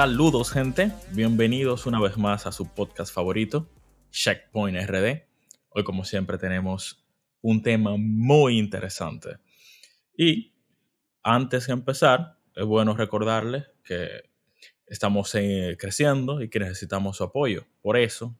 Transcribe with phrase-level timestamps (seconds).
[0.00, 3.68] Saludos gente, bienvenidos una vez más a su podcast favorito,
[4.10, 5.26] Checkpoint RD.
[5.68, 7.06] Hoy como siempre tenemos
[7.42, 9.36] un tema muy interesante.
[10.16, 10.54] Y
[11.22, 14.30] antes de empezar, es bueno recordarles que
[14.86, 17.66] estamos eh, creciendo y que necesitamos su apoyo.
[17.82, 18.34] Por eso,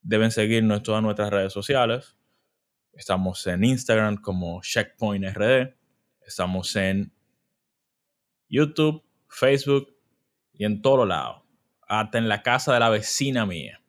[0.00, 2.16] deben seguirnos en todas nuestras redes sociales.
[2.94, 5.76] Estamos en Instagram como Checkpoint RD.
[6.22, 7.12] Estamos en
[8.48, 9.97] YouTube, Facebook
[10.58, 11.42] y en todos lados.
[11.88, 13.80] Hasta en la casa de la vecina mía.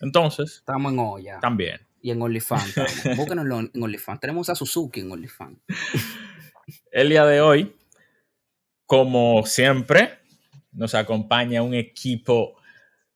[0.00, 0.56] Entonces.
[0.56, 1.38] Estamos en olla.
[1.40, 1.86] También.
[2.02, 2.74] Y en OnlyFans.
[3.16, 4.20] Búsquenos en OnlyFans.
[4.20, 5.60] Tenemos a Suzuki en OnlyFans.
[6.90, 7.76] El día de hoy,
[8.86, 10.18] como siempre,
[10.72, 12.56] nos acompaña un equipo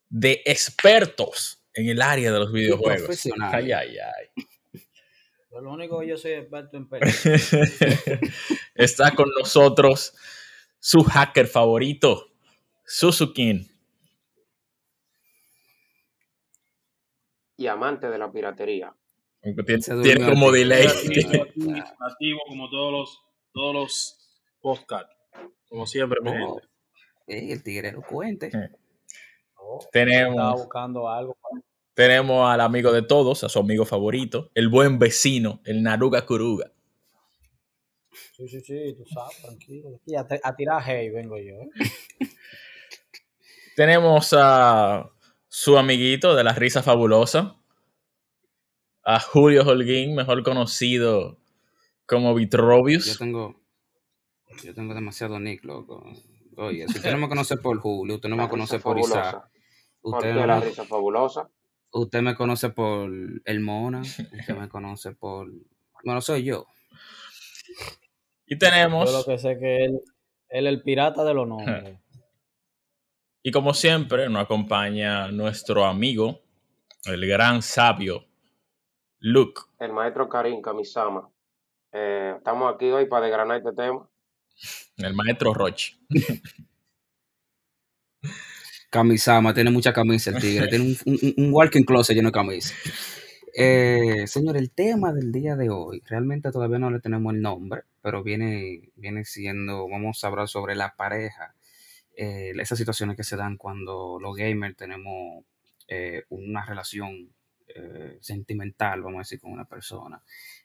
[0.09, 3.03] de expertos en el área de los videojuegos.
[3.03, 3.55] Profesionales.
[3.55, 4.81] Ay, ay, ay.
[5.63, 6.89] lo único que yo soy experto en
[8.75, 10.15] Está con nosotros
[10.79, 12.28] su hacker favorito,
[12.89, 13.69] Suzuki.
[17.57, 18.95] Y amante de la piratería.
[19.43, 20.87] Tiene, tiene como delay.
[20.87, 23.23] Nativo, como todos los,
[23.53, 25.15] todos los podcasts.
[25.69, 26.61] Como siempre, mi Oh,
[27.27, 28.51] el tigre lo cuente.
[29.93, 31.37] Tenemos, Estaba buscando algo.
[31.93, 36.73] tenemos al amigo de todos, a su amigo favorito, el buen vecino, el Naruga Kuruga.
[38.35, 40.01] Sí, sí, sí, tú sabes, tranquilo.
[40.07, 41.55] Y a, a tirar hey vengo yo.
[41.57, 41.69] ¿eh?
[43.79, 45.09] Tenemos a
[45.47, 47.55] su amiguito de la risa fabulosa,
[49.05, 51.39] a Julio Holguín, mejor conocido
[52.05, 53.17] como Yo Vitrovius.
[53.21, 53.55] tengo,
[54.65, 56.03] yo tengo demasiado nick, loco.
[56.57, 58.99] Oye, si usted no me conoce por Julio, usted no me La conoce risa por
[58.99, 59.51] Isaac, fabulosa.
[60.01, 61.49] ¿Por usted, no la me- risa fabulosa?
[61.93, 63.09] usted me conoce por
[63.45, 65.49] El Mona, usted me conoce por...
[66.03, 66.67] Bueno, soy yo.
[68.45, 70.01] Y Yo tenemos, lo que sé que él,
[70.49, 72.01] él es el pirata de los nombres.
[73.49, 76.43] Y como siempre, nos acompaña nuestro amigo,
[77.07, 78.27] el gran sabio,
[79.21, 79.63] Luke.
[79.79, 81.31] El maestro Karim Kamisama.
[81.93, 84.07] Eh, estamos aquí hoy para desgranar este tema.
[84.99, 85.97] El maestro Roche.
[88.91, 92.75] Camisama, tiene mucha camisa el tigre, tiene un, un- un walking closet lleno de camisa.
[93.57, 97.83] Eh, señor, el tema del día de hoy, realmente todavía no le tenemos el nombre,
[98.03, 101.55] pero viene, viene siendo, vamos a hablar sobre la pareja,
[102.21, 105.45] eh, esas situaciones que se dan cuando los gamers tenemos
[105.87, 107.33] eh, una relación
[107.69, 110.21] eh, sentimental, vamos a decir, con una persona,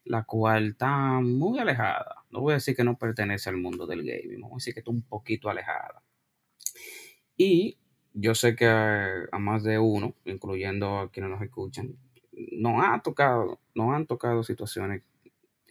[0.05, 2.25] la cual está muy alejada.
[2.31, 4.79] No voy a decir que no pertenece al mundo del gaming, vamos a decir que
[4.79, 6.01] está un poquito alejada.
[7.37, 7.77] Y
[8.13, 11.95] yo sé que a, más de uno, incluyendo a quienes nos escuchan,
[12.31, 15.03] nos ha tocado, nos han tocado situaciones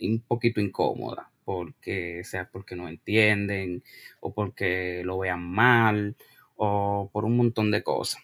[0.01, 3.83] un poquito incómodas, porque sea porque no entienden,
[4.21, 6.17] o porque lo vean mal,
[6.57, 8.23] o por un montón de cosas.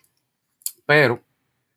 [0.86, 1.22] Pero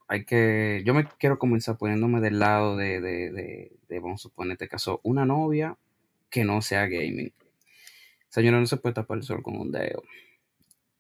[0.08, 4.50] hay que, yo me quiero comenzar poniéndome del lado de, de, de, vamos a suponer
[4.50, 5.78] en este caso, una novia
[6.30, 7.34] que no sea gaming.
[8.30, 10.04] Señora, no se puede tapar el sol con un dedo.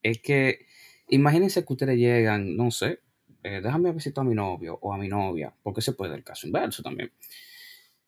[0.01, 0.65] Es que
[1.09, 2.99] imagínense que ustedes llegan, no sé,
[3.43, 6.47] eh, déjame visitar a mi novio o a mi novia, porque se puede el caso
[6.47, 7.11] inverso también.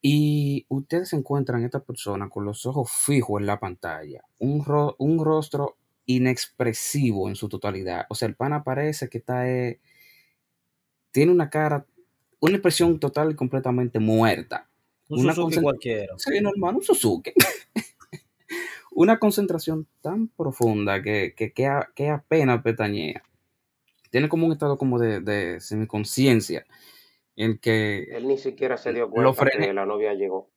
[0.06, 4.98] Y ustedes encuentran a esta persona con los ojos fijos en la pantalla, un, ro-
[5.00, 8.06] un rostro inexpresivo en su totalidad.
[8.10, 9.80] O sea, el pana parece que está, eh,
[11.12, 11.86] tiene una cara,
[12.42, 14.68] una expresión total y completamente muerta.
[15.08, 16.14] Un Una Suzuki cualquiera.
[16.18, 17.32] Sí, normal, un Suzuki.
[18.92, 23.24] una concentración tan profunda que, que, que, a- que apenas pestañea.
[24.12, 26.66] Tiene como un estado como de, de semiconciencia
[27.36, 29.68] en que Él ni siquiera se dio Lo cuenta frené.
[29.68, 30.50] que la novia llegó.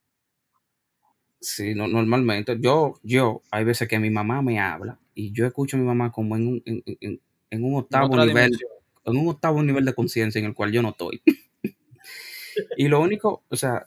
[1.40, 2.56] Sí, no- normalmente.
[2.60, 6.10] Yo, yo, hay veces que mi mamá me habla y yo escucho a mi mamá
[6.12, 7.20] como en un, en, en-
[7.50, 8.70] en un octavo nivel, dimensión.
[9.04, 11.22] en un octavo nivel de conciencia en el cual yo no estoy.
[12.76, 13.86] y lo único, o sea,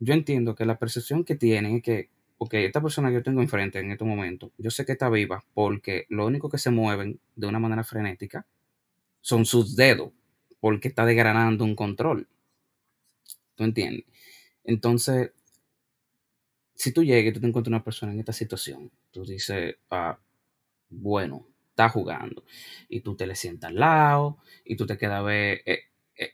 [0.00, 3.40] yo entiendo que la percepción que tienen es que, ok, esta persona que yo tengo
[3.40, 7.20] enfrente en este momento, yo sé que está viva porque lo único que se mueven
[7.36, 8.46] de una manera frenética
[9.20, 10.12] son sus dedos,
[10.60, 12.28] porque está desgranando un control.
[13.56, 14.04] ¿Tú entiendes?
[14.64, 15.32] Entonces,
[16.74, 20.18] si tú llegas y tú te encuentras una persona en esta situación, tú dices, ah,
[20.90, 22.44] bueno, está jugando,
[22.88, 25.62] y tú te le sientas al lado, y tú te quedas a ver.
[25.66, 25.80] eh,
[26.16, 26.32] eh,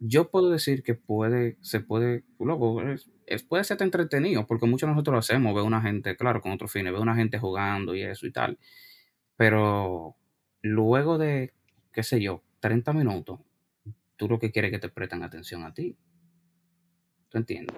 [0.00, 2.82] yo puedo decir que puede, se puede, luego,
[3.48, 6.72] puede ser entretenido, porque muchos de nosotros lo hacemos, ve una gente, claro, con otros
[6.72, 8.58] fines, ve una gente jugando y eso y tal,
[9.36, 10.16] pero
[10.62, 11.54] luego de,
[11.92, 13.40] qué sé yo, 30 minutos,
[14.16, 15.96] tú lo que quieres es que te prestan atención a ti.
[17.28, 17.76] ¿Tú entiendes?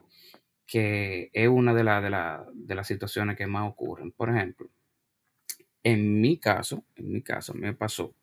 [0.66, 4.12] Que es una de, la- de, la- de las situaciones que más ocurren.
[4.12, 4.70] Por ejemplo,
[5.82, 8.14] En mi caso, en mi caso, me pasó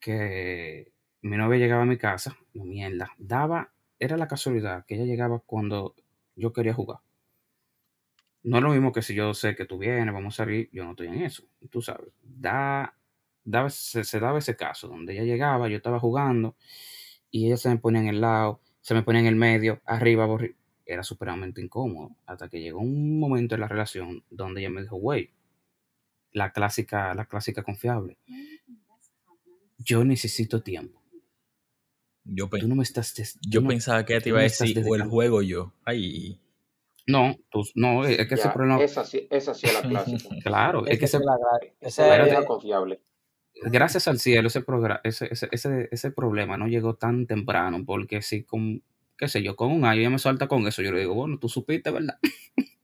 [0.00, 0.92] que
[1.22, 5.40] mi novia llegaba a mi casa, y mierda, daba, era la casualidad que ella llegaba
[5.40, 5.94] cuando
[6.36, 7.00] yo quería jugar.
[8.44, 10.84] No es lo mismo que si yo sé que tú vienes, vamos a salir, yo
[10.84, 12.12] no estoy en eso, tú sabes.
[12.22, 12.94] Da,
[13.44, 16.56] daba- se, se daba ese caso donde ella llegaba, yo estaba jugando
[17.30, 20.26] y ella se me ponía en el lado, se me ponía en el medio, arriba,
[20.26, 20.54] borri-
[20.86, 24.96] era superamente incómodo, hasta que llegó un momento en la relación donde ella me dijo,
[24.96, 25.30] güey,
[26.32, 28.18] la clásica, la clásica confiable,
[29.78, 31.00] yo necesito tiempo.
[32.24, 33.14] Yo, pe- Tú no me estás...
[33.42, 35.72] yo no, pensaba que te iba a decir, o el juego yo.
[35.84, 36.40] Ay.
[37.06, 40.28] No, tú, no, es que ese problema, esa sí, esa sí es la clásica.
[40.42, 41.36] claro, es que Esa ese, es la
[41.80, 43.02] Esa esa vieja confiable.
[43.62, 44.64] Gracias al cielo, ese,
[45.04, 48.82] ese, ese, ese, ese problema no llegó tan temprano, porque si con,
[49.16, 51.38] qué sé yo, con un año ella me suelta con eso, yo le digo, bueno,
[51.38, 52.18] tú supiste, ¿verdad?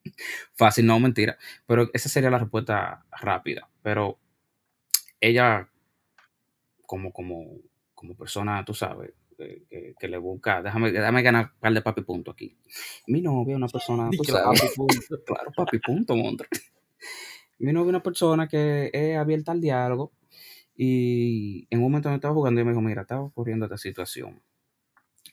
[0.55, 1.37] Fácil, no, mentira.
[1.67, 3.69] Pero esa sería la respuesta rápida.
[3.83, 4.19] Pero
[5.21, 5.69] ella,
[6.87, 7.59] como, como,
[7.95, 11.83] como persona, tú sabes, eh, que, que le busca, déjame, déjame ganar un par de
[11.83, 12.57] papi punto aquí.
[13.07, 16.49] Mi novia es una persona, tú Claro, papi punto, montre.
[17.59, 20.13] Mi novia es una persona que es abierta al diálogo
[20.83, 24.41] y en un momento me estaba jugando y me dijo, mira, estaba ocurriendo esta situación.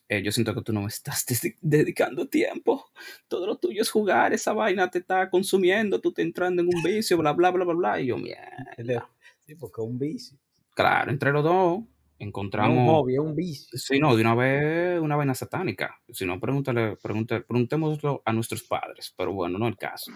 [0.09, 2.87] Eh, yo siento que tú no me estás dedi- dedicando tiempo.
[3.29, 6.83] Todo lo tuyo es jugar, esa vaina te está consumiendo, tú te entrando en un
[6.83, 8.01] vicio, bla, bla, bla, bla, bla.
[8.01, 8.17] Y yo,
[8.77, 9.09] mierda.
[9.45, 10.37] Sí, porque es un vicio.
[10.75, 11.85] Claro, entre los dos es
[12.23, 12.85] un encontramos...
[12.85, 13.79] hobby, un vicio.
[13.79, 15.95] Sí, no, de una vez una vaina satánica.
[16.09, 20.11] Si no, pregúntale, pregúntale, preguntémoslo a nuestros padres, pero bueno, no el caso.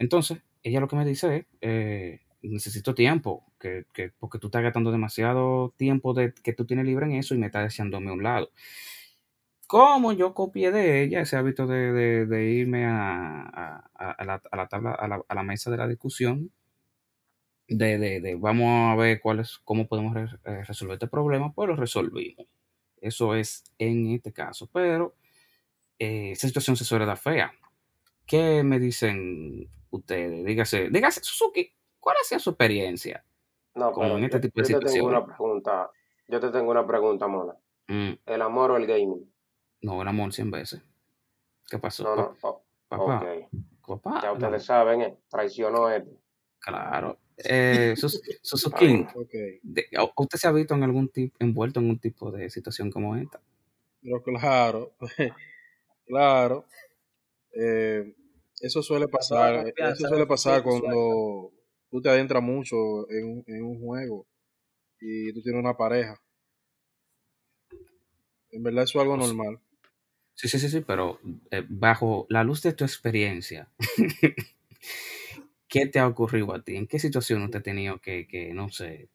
[0.00, 4.62] Entonces, ella lo que me dice es, eh, necesito tiempo, que, que- porque tú estás
[4.62, 8.14] gastando demasiado tiempo de, que tú tienes libre en eso y me estás deseándome a
[8.14, 8.50] un lado.
[9.68, 14.56] Como yo copié de ella ese hábito de, de- irme a, a- a- la, a
[14.56, 16.52] la tabla, a la, a la mesa de la discusión,
[17.68, 21.76] de, de- vamos a ver cuál es, cómo podemos eh, resolver este problema, pues lo
[21.76, 22.46] resolvimos.
[23.00, 24.68] Eso es en este caso.
[24.72, 25.16] Pero
[25.98, 27.52] eh, esa situación se suele dar fea.
[28.26, 30.44] ¿Qué me dicen ustedes?
[30.46, 31.72] Dígase, dígase, Suzuki,
[32.06, 33.24] ¿cuál ha sido su experiencia
[33.74, 35.36] No, con pero este yo, tipo de yo te tengo una situaciones?
[35.36, 35.90] pregunta.
[36.28, 37.56] Yo te tengo una pregunta, Mona.
[37.88, 39.28] Mm, ¿El amor o el gaming?
[39.82, 40.82] no, el amor 100 veces.
[41.68, 42.04] ¿Qué pasó?
[42.04, 42.36] No, no.
[42.40, 42.62] oh,
[43.84, 45.18] papá, Ya ustedes saben, ¿eh?
[45.28, 46.16] Traicionó este.
[46.60, 47.18] Claro.
[47.38, 48.20] Eh, Sus-
[50.16, 53.40] ¿usted se ha visto en algún tipo, envuelto en un tipo de situación como esta?
[54.00, 54.92] pero claro,
[56.06, 56.64] claro.
[57.52, 58.14] eh,
[58.60, 61.50] eso suele pasar, eso suele pasar cuando
[61.90, 62.76] tú te adentras mucho
[63.10, 64.26] en, un- en un juego
[65.00, 66.20] y tú tienes una pareja.
[68.50, 69.60] En verdad eso es algo Pues, normal.
[70.34, 71.18] Sí, sí, sí, sí, pero
[71.50, 73.70] eh, bajo la luz de tu experiencia,
[75.68, 76.76] ¿qué te ha ocurrido a ti?
[76.76, 79.08] ¿En qué situación usted ha tenido que, que no sé,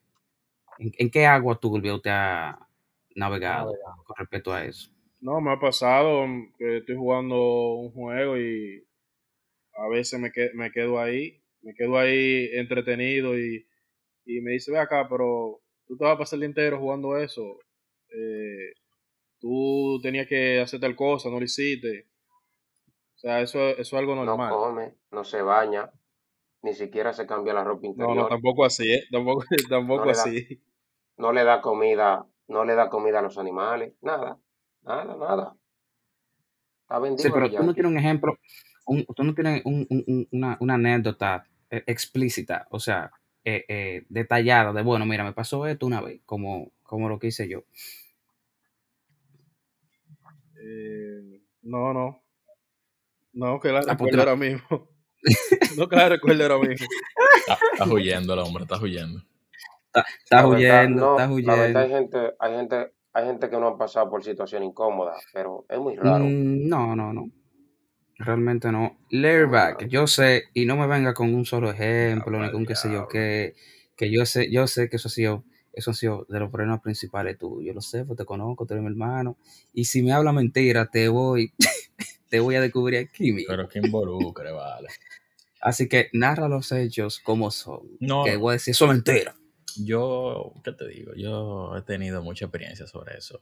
[0.80, 2.68] en, en qué agua turbia usted ha
[3.16, 3.74] navegado
[4.06, 4.92] con respecto a eso?
[5.22, 6.26] No, me ha pasado
[6.58, 7.36] que estoy jugando
[7.76, 8.84] un juego y
[9.76, 13.66] a veces me, que- me quedo ahí, me quedo ahí entretenido y,
[14.26, 17.18] y me dice, ve acá, pero tú te vas a pasar el día entero jugando
[17.18, 17.60] eso.
[18.10, 18.74] Eh,
[19.40, 22.08] tú tenías que hacer tal cosa, no lo hiciste.
[23.16, 24.52] O sea, eso, eso es algo No normal.
[24.52, 25.92] come, no se baña,
[26.64, 29.04] ni siquiera se cambia la ropa No, no, interior, tampoco así, ¿eh?
[29.10, 29.46] Tampoco,
[29.94, 30.62] no tampoco da, así.
[31.18, 34.40] no le da comida, no le da comida a los animales, nada,
[34.84, 35.58] nada, nada.
[36.84, 38.38] Está Sí, vendido el pero tú no tienes un ejemplo,
[38.86, 41.46] un- tú no tienes un- un- un- una, una anécdota
[41.88, 43.12] explícita, o sea,
[43.44, 47.28] eh, eh, detallada de, bueno, mira, me pasó esto una vez, como, como lo que
[47.28, 47.64] hice yo.
[50.64, 52.24] Eh, no, no.
[53.34, 54.90] No, que la Ah, pues recuerdo ahora mismo.
[55.78, 56.88] No que la recuerdo ahora mismo.
[57.38, 59.22] Está, está huyendo el hombre, está huyendo.
[59.86, 61.80] Está- Estás huyendo, estás no, la verdad huyendo.
[61.80, 65.80] hay gente, hay gente, hay gente que no ha pasado por situación incómoda, pero es
[65.80, 67.30] muy raro, Mm, no, no, no.
[68.24, 68.98] Realmente no.
[69.10, 72.88] Lairback, yo sé, y no me venga con un solo ejemplo, ni con qué sé
[72.88, 73.08] yo, diablo.
[73.10, 73.56] que,
[73.96, 76.82] que yo sé, yo sé que eso ha sido, eso ha sido de los problemas
[76.82, 77.66] principales tuyos.
[77.66, 79.38] Yo lo sé, pues te conozco, tú eres mi hermano.
[79.74, 81.54] Y si me habla mentira, te voy,
[82.30, 83.48] te voy a descubrir aquí mismo.
[83.50, 84.88] Pero que involucre, vale.
[85.62, 87.82] Así que narra los hechos como son.
[88.00, 89.36] No, Que voy a decir, eso es mentira.
[89.78, 91.14] yo, ¿qué te digo?
[91.16, 93.42] Yo he tenido mucha experiencia sobre eso.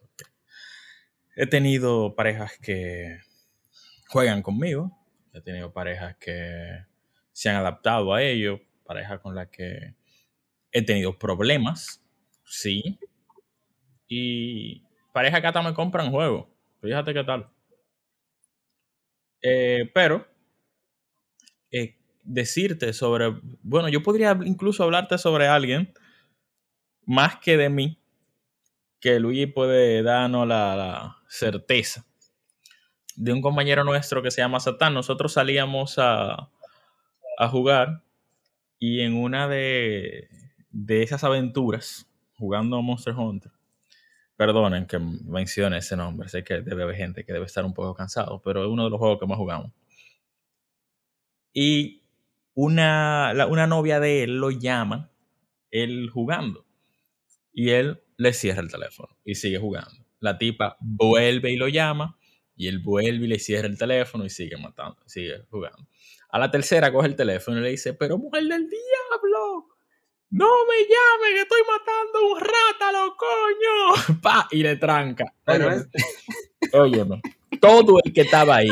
[1.36, 3.20] He tenido parejas que
[4.10, 4.92] juegan conmigo.
[5.34, 6.86] He tenido parejas que
[7.32, 8.60] se han adaptado a ello.
[8.84, 9.94] Parejas con las que
[10.72, 12.04] he tenido problemas.
[12.44, 13.00] Sí.
[14.08, 16.48] Y parejas que hasta me compran juegos.
[16.82, 17.50] Fíjate qué tal.
[19.42, 20.28] Eh, pero
[21.72, 25.94] eh, decirte sobre, bueno, yo podría incluso hablarte sobre alguien
[27.06, 28.02] más que de mí,
[29.00, 32.09] que Luigi puede darnos la, la certeza
[33.20, 34.94] de un compañero nuestro que se llama Satán.
[34.94, 36.50] Nosotros salíamos a,
[37.38, 38.04] a jugar
[38.80, 40.30] y en una de,
[40.72, 42.08] de esas aventuras,
[42.38, 43.52] jugando a Monster Hunter,
[44.38, 47.94] perdonen que mencione ese nombre, sé que debe haber gente que debe estar un poco
[47.96, 49.72] cansado, pero es uno de los juegos que más jugamos.
[51.54, 52.04] Y
[52.54, 55.12] una, la- una novia de él lo llama,
[55.72, 56.66] él jugando,
[57.54, 60.06] y él le cierra el teléfono y sigue jugando.
[60.20, 62.18] La tipa vuelve y lo llama,
[62.60, 65.88] y él vuelve y le cierra el teléfono y sigue matando, sigue jugando.
[66.30, 69.70] A la tercera coge el teléfono y le dice, pero mujer del diablo,
[70.32, 74.20] no me llame que estoy matando un rátalo, coño.
[74.22, 75.34] Pa, y le tranca.
[75.46, 75.86] Pero Óyeme,
[76.60, 77.22] es- óyeme,
[77.62, 78.68] todo el que estaba ahí,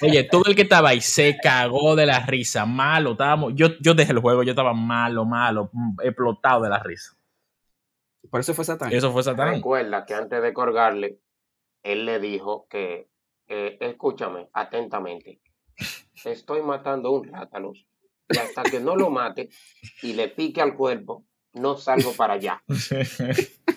[0.00, 3.92] oye, todo el que estaba ahí se cagó de la risa, malo, estábamos, yo, yo
[3.92, 7.14] dejé el juego, yo estaba malo, malo, mm, explotado de la risa.
[8.30, 8.90] Por eso fue Satán.
[8.90, 9.56] Eso fue Satán.
[9.56, 11.18] Recuerda que antes de colgarle,
[11.82, 13.06] él le dijo que,
[13.48, 15.40] eh, escúchame atentamente,
[16.24, 17.86] estoy matando un rátalos
[18.28, 19.48] y hasta que no lo mate
[20.02, 21.24] y le pique al cuerpo,
[21.54, 22.62] no salgo para allá.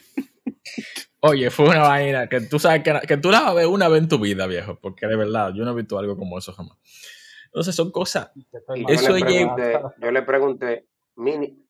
[1.23, 3.87] Oye, fue una vaina que tú sabes que, que tú la vas a ver una
[3.87, 6.51] vez en tu vida, viejo, porque de verdad, yo no he visto algo como eso
[6.51, 6.77] jamás.
[7.45, 8.31] Entonces son cosas.
[8.35, 11.63] Eso yo, le pregunté, yo le pregunté, "Mini-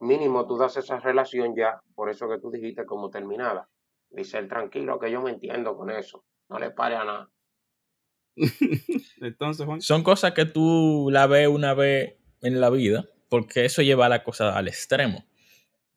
[0.00, 3.68] mínimo tú das esa relación ya, por eso que tú dijiste como terminada.
[4.08, 6.24] Dice él, tranquilo, que yo me entiendo con eso.
[6.48, 7.28] No le pare a nada.
[9.20, 13.82] Entonces, Juan, son cosas que tú la ves una vez en la vida, porque eso
[13.82, 15.24] lleva la cosa al extremo.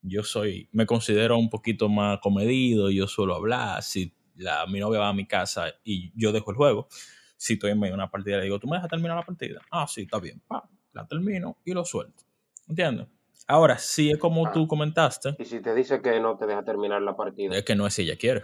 [0.02, 5.00] Yo soy, me considero un poquito más comedido, yo suelo hablar, si la, mi novia
[5.02, 6.88] va a mi casa y yo dejo el juego,
[7.36, 9.62] si estoy en medio de una partida, le digo, ¿tú me dejas terminar la partida?
[9.72, 12.24] Ah, sí, está bien, pa, la termino y lo suelto.
[12.68, 13.08] ¿Entiendes?
[13.48, 14.52] Ahora, si es como Ah.
[14.54, 17.76] tú comentaste, Y si te dice que no te deja terminar la partida, es que
[17.76, 18.44] no es si ella quiere.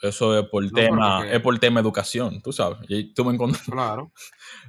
[0.00, 2.78] Eso es por No, tema, porque- es por tema educación, tú sabes.
[2.88, 4.12] Y tú me encuentras, claro.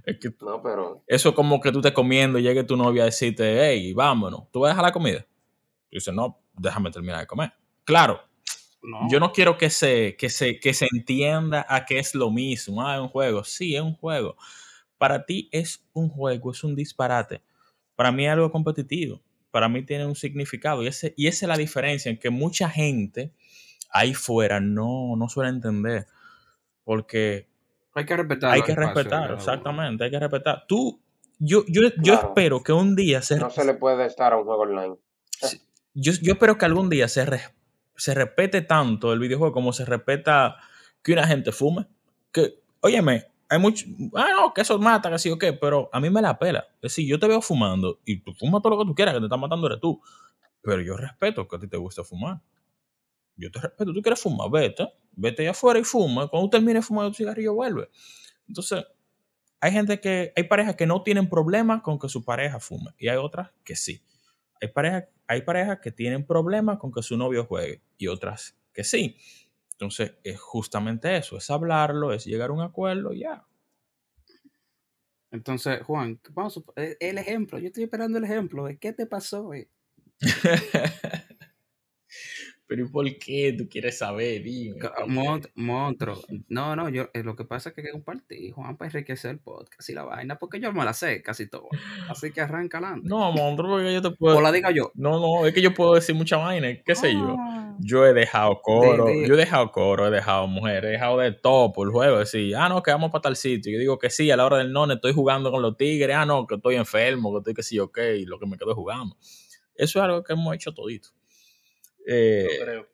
[0.05, 3.03] es que no, pero eso es como que tú estés comiendo y llegue tu novia
[3.03, 5.25] a decirte, hey, vámonos, ¿tú vas a dejar la comida?
[5.91, 7.53] Y dices, no, déjame terminar de comer.
[7.83, 8.21] Claro,
[8.81, 9.07] No.
[9.11, 12.85] yo no quiero que se, que, se, que se entienda a que es lo mismo.
[12.87, 13.43] Ah, es un juego.
[13.43, 14.35] Sí, es un juego.
[14.97, 17.41] Para ti es un juego, es un disparate.
[17.95, 19.21] Para mí es algo competitivo.
[19.51, 20.83] Para mí tiene un significado.
[20.83, 23.33] Y, ese, y esa es la diferencia en que mucha gente
[23.89, 26.07] ahí fuera no, no suele entender.
[26.83, 27.47] Porque
[27.93, 28.51] Hay que respetar.
[28.53, 30.65] hay que respetar, exactamente, hay que respetar.
[30.67, 30.99] Tú,
[31.39, 32.27] yo, yo, yo Claro.
[32.29, 34.95] espero que un día se, no se le puede estar a un juego online.
[35.93, 37.53] yo, yo espero que algún día se, res-
[37.95, 40.57] se respete tanto el videojuego como se respeta
[41.03, 41.87] que una gente fume.
[42.31, 45.99] Que, óyeme, hay mucho, ah, no, que eso mata, que sí o qué, pero a
[45.99, 46.65] mí me la pela.
[46.75, 49.19] Es decir, yo te veo fumando y tú fumas todo lo que tú quieras, que
[49.19, 50.01] te está matando eres tú.
[50.61, 52.39] Pero yo respeto que a ti te gusta fumar.
[53.39, 56.27] Yo te respeto, tú quieres fumar, vete, vete allá afuera y fuma.
[56.27, 57.89] Cuando termines fumando tu cigarrillo, vuelve.
[58.47, 58.85] Entonces,
[59.61, 63.07] hay gente que, hay parejas que no tienen problemas con que su pareja fume y
[63.07, 64.01] hay otras que sí.
[64.61, 68.83] Hay parejas, hay parejas que tienen problemas con que su novio juegue y otras que
[68.83, 69.17] sí.
[69.73, 73.45] Entonces, es justamente eso, es hablarlo, es llegar a un acuerdo, y ya.
[75.31, 77.59] Entonces, Juan, vamos eh, el ejemplo.
[77.59, 79.53] Yo estoy esperando el ejemplo qué te pasó.
[79.53, 79.69] eh.
[82.69, 84.43] Pero ¿y por qué tú quieres saber?
[84.43, 84.77] Dime.
[85.07, 86.21] Mont- Monstruo.
[86.49, 89.89] No, no, yo eh, lo que pasa es que compartí, Juan, para enriquecer el podcast
[89.89, 91.67] y la vaina, porque yo me la sé casi todo.
[92.07, 93.09] Así que arranca adelante.
[93.09, 94.39] No, monstruo, porque yo te O puedo...
[94.39, 94.91] la diga yo.
[94.93, 97.35] No, no, es que yo puedo decir mucha vaina, qué sé yo.
[97.39, 97.75] Ah.
[97.79, 101.17] Yo he dejado coro, De- de- yo he dejado coro, he dejado mujer, he dejado
[101.17, 102.19] de todo por el juego.
[102.19, 103.73] Decir, ah, no, que vamos para tal sitio.
[103.73, 106.15] Yo digo que sí, a la hora del no, estoy jugando con los tigres.
[106.15, 108.75] Ah, no, que estoy enfermo, que estoy que sí, ok, y lo que me quedo
[108.75, 109.15] jugando.
[109.75, 111.09] Eso es algo que hemos hecho todito.
[112.11, 112.87] Eh, Yo creo.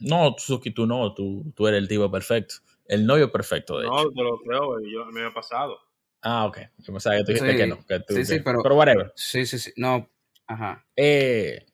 [0.00, 2.56] no, Suzuki, tú no, tú, tú eres el tipo perfecto.
[2.86, 3.94] El novio perfecto, de hecho.
[3.94, 5.78] No, te lo creo, baby, yo, me ha pasado.
[6.22, 6.58] Ah, ok.
[6.78, 7.86] Yo pensaba que tú dijiste Sí, que no.
[7.86, 9.12] Que tú, sí, sí, que- pero- pero whatever.
[9.16, 9.72] Sí, sí, sí.
[9.76, 10.08] No,
[10.46, 10.84] ajá.
[10.96, 11.64] Eh,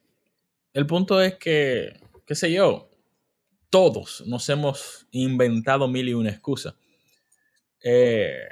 [0.73, 2.89] el punto es que, qué sé yo,
[3.69, 6.75] todos nos hemos inventado mil y una excusas.
[7.83, 8.47] Eh,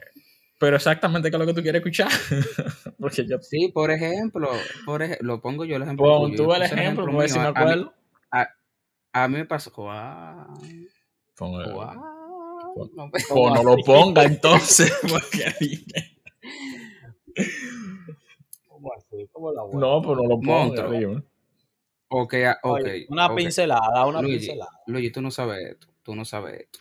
[0.62, 2.08] pero exactamente qué es lo que tú quieres escuchar.
[3.00, 4.48] Porque yo Sí, por ejemplo,
[4.86, 6.06] por ej- lo pongo yo el ejemplo.
[6.06, 7.94] pon tú el ejemplo, no ver si me a- a mí- acuerdo.
[9.13, 9.72] A mí me pasó.
[9.72, 10.46] Juan,
[11.36, 14.94] Pon el- pon- no me- Pues no lo ponga entonces.
[15.10, 16.18] porque dime.
[18.68, 19.27] ¿Cómo así?
[19.32, 20.89] ¿Cómo la no, pero no lo ponga.
[20.91, 21.24] Dime.
[22.10, 22.72] Ok, ah, ok.
[22.84, 23.36] Oye, una ok.
[23.36, 24.72] pincelada, una Luigi, pincelada.
[24.86, 26.80] Luigi, tú no sabes esto, tú no sabes esto.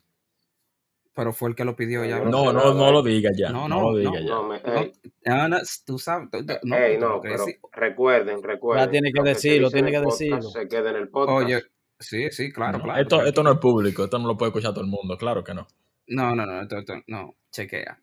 [1.21, 2.19] Pero fue el que lo pidió ya.
[2.19, 3.51] No, no, no lo digas ya.
[3.51, 4.35] No, No, no, lo digas no, ya.
[4.35, 6.31] No, me, no, tú sabes,
[6.63, 8.91] no, pero recuerden, recuerden.
[8.91, 10.41] tiene que decirlo, tiene que decirlo.
[10.41, 11.45] Se queda en el podcast.
[11.45, 11.63] Oye,
[11.99, 13.03] sí, sí, claro, claro.
[13.03, 13.29] esto, claro.
[13.29, 15.67] esto no es público, esto no lo puede escuchar todo el mundo, claro que no.
[16.07, 18.01] No, no, no, esto- esto- no, chequea.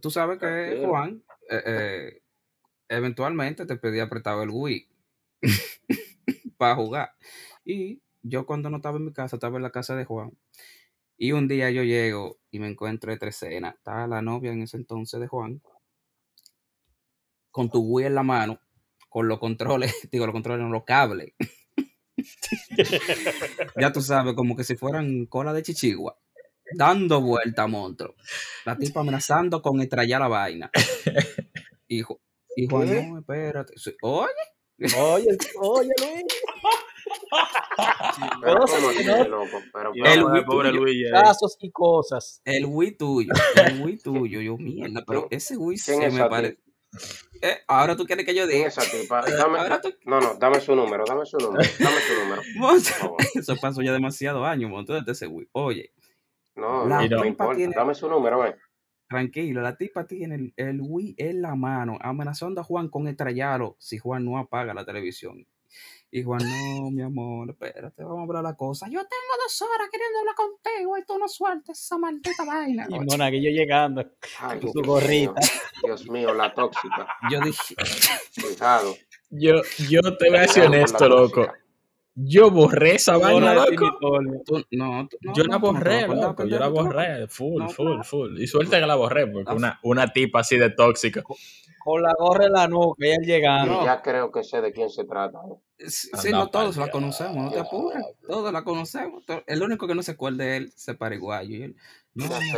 [0.00, 0.84] Tú sabes que.
[0.86, 2.22] Juan eh, eh,
[2.88, 4.88] eventualmente te pedía prestado el Wii
[6.58, 7.10] para jugar.
[7.64, 10.30] Y yo cuando no estaba en mi casa, estaba en la casa de Juan.
[11.16, 13.74] Y un día yo llego y me encuentro entre escenas.
[13.76, 15.62] Estaba la novia en ese entonces de Juan,
[17.50, 18.60] con tu Wii en la mano,
[19.08, 21.32] con los controles, digo, los controles, no, los cables.
[23.80, 26.18] ya tú sabes, como que si fueran cola de chichigua,
[26.76, 28.14] dando vuelta, monstruo.
[28.64, 30.70] La tipa amenazando con estrellar la vaina.
[31.88, 32.02] Y,
[32.56, 33.74] y no, espérate.
[34.02, 34.32] Oye,
[34.78, 36.24] Oye, oye, Luis.
[38.42, 39.58] Pero Cosas ¿cómo que así, no- loco?
[39.72, 40.80] Pero, Y pero- El vamos a ver, Wii pobre tuyo.
[40.82, 41.12] Luigi ahí.
[41.12, 42.40] Casos y cosas.
[42.44, 43.32] el Wii tuyo,
[43.66, 46.58] el Wii tuyo, yo mierda, pero ese Wii ¿Quién se es me esa parece.
[47.42, 48.82] Eh, ahora tú quieres que yo ¿Quién diga.
[49.02, 49.22] tipa?
[49.22, 49.92] Dame, tú.
[50.06, 52.42] no, no, dame su número, dame su número, dame su número.
[53.34, 55.48] Eso pasó ya demasiados años, monstruo, desde ese Wii.
[55.52, 55.92] Oye,
[56.54, 58.54] No, La no, importa, tiene- dame su número, ven.
[59.10, 63.76] tranquilo, la tipa tiene el, el Wii en la mano, amenazando a Juan con estrellarlo
[63.78, 65.46] si Juan no apaga la televisión.
[66.10, 68.86] Y Juan, no, mi amor, espérate, vamos a hablar la cosa.
[68.86, 72.86] Yo tengo dos horas queriendo hablar contigo y tú no sueltes esa maldita vaina.
[72.88, 74.02] Y Monaguillo llegando.
[74.40, 75.40] Ay, Su Dios mío, gorrita.
[75.84, 77.08] Dios mío, la tóxica.
[77.30, 77.74] Yo dije,
[78.40, 78.94] Cuidado.
[79.30, 79.54] Yo,
[79.88, 81.44] yo te voy a con la honesto, loco.
[81.46, 81.65] tóxica.
[82.18, 83.98] Yo borré esa vaina, loco.
[84.00, 86.44] Tú, no, tú- no, Yo no, la borré, loco.
[86.46, 87.28] Yo la borré.
[87.28, 88.40] Full, No, full, full.
[88.40, 91.22] Y suerte que la borré, porque una, una tipa así de tóxica.
[91.78, 93.84] Con la gorra en la nuca y él Y llegando.
[93.84, 95.38] ya creo que sé de quién se trata.
[95.78, 95.88] ¿eh?
[95.90, 98.02] Sí, no todos la conocemos, no te apures.
[98.26, 99.22] Todos la conocemos.
[99.46, 101.54] El único que no se acuerda de él se paraguayo.
[101.54, 101.76] Y él,
[102.14, 102.54] no, es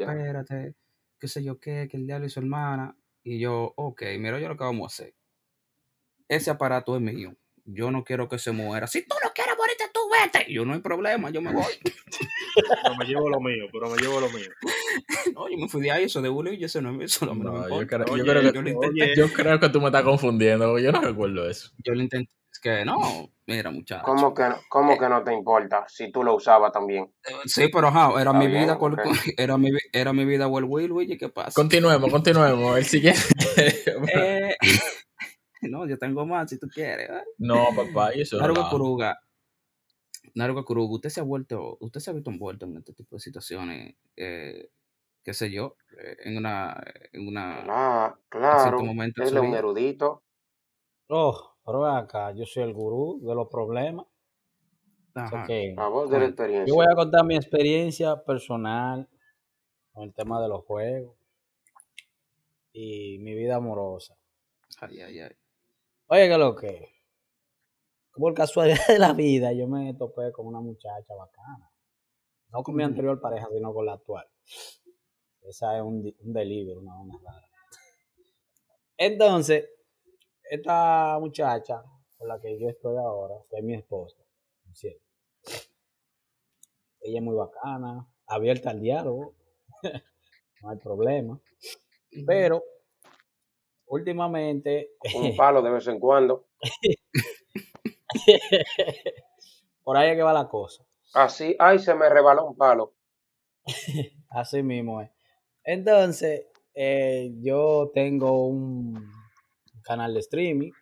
[0.00, 0.74] espérate,
[1.20, 2.96] qué sé yo qué, que el diablo y su hermana.
[3.22, 5.14] Y yo, ok, mira yo lo que vamos a hacer.
[6.28, 7.34] Ese aparato es mío.
[7.66, 8.86] Yo no quiero que se muera.
[8.86, 10.52] Si tú no quieres morirte, tú vete.
[10.52, 11.72] Yo no hay problema, yo me voy.
[12.82, 14.48] Pero me llevo lo mío, pero me llevo lo mío.
[15.34, 17.34] No, yo me fui de ahí, eso de Julio y eso no, me- eso no,
[17.34, 19.26] no me yo, creo, yo, creo que, Yo.
[19.26, 20.78] Oye, creo que tú me estás confundiendo.
[20.78, 21.70] Yo no recuerdo eso.
[21.84, 22.32] Yo lo intenté.
[22.50, 24.04] Es que no, mira, muchacho.
[24.06, 27.12] ¿Cómo que, no- cómo que no te importa si tú lo usabas también?
[27.44, 28.78] Sí, pero ajá, era mi bien, vida
[29.36, 31.52] era mi era mi vida o el Will, Luigi, ¿qué pasa?
[31.54, 32.78] Continuemos, continuemos.
[32.78, 33.20] El siguiente.
[34.14, 34.55] Eh,
[35.70, 37.08] no, yo tengo más si tú quieres.
[37.10, 37.24] ¿eh?
[37.38, 38.70] no, papá, y eso Naruga no.
[38.70, 39.18] Kuruga,
[40.34, 43.20] Naruga Kuruga, usted se ha vuelto, usted se ha visto envuelto en este tipo de
[43.20, 44.70] situaciones, eh,
[45.22, 46.76] qué sé yo, eh, en una,
[47.12, 48.82] en una, Claro, claro.
[48.84, 50.22] momento Él es un erudito.
[51.08, 54.06] Oh, pero ven acá, yo soy el gurú de los problemas.
[55.14, 55.46] Ajá.
[55.46, 56.46] que La voz de la Cuenta.
[56.66, 56.90] yo voy experiencia.
[56.90, 59.08] a contar mi experiencia personal
[59.92, 61.16] con el tema de los juegos
[62.72, 64.14] y mi vida amorosa.
[64.80, 65.30] Ay, ay, ay.
[66.08, 66.88] Oye, que lo que.
[68.12, 71.70] Por casualidad de la vida, yo me topé con una muchacha bacana.
[72.48, 74.26] No con mi anterior pareja, sino con la actual.
[75.42, 77.48] Esa es un, un delivery, una vaina rara.
[78.96, 79.68] Entonces,
[80.48, 81.82] esta muchacha
[82.16, 84.16] con la que yo estoy ahora, que es mi esposa,
[84.64, 85.04] por cierto,
[87.00, 89.34] ella es muy bacana, abierta al diálogo,
[90.62, 91.40] no hay problema.
[92.26, 92.64] Pero,
[93.86, 96.46] últimamente, Un palo de vez en cuando.
[99.82, 100.84] por ahí es que va la cosa.
[101.14, 102.94] Así, ay, se me rebaló un palo.
[104.30, 105.10] Así mismo es.
[105.64, 109.10] Entonces, eh, yo tengo un
[109.82, 110.72] canal de streaming,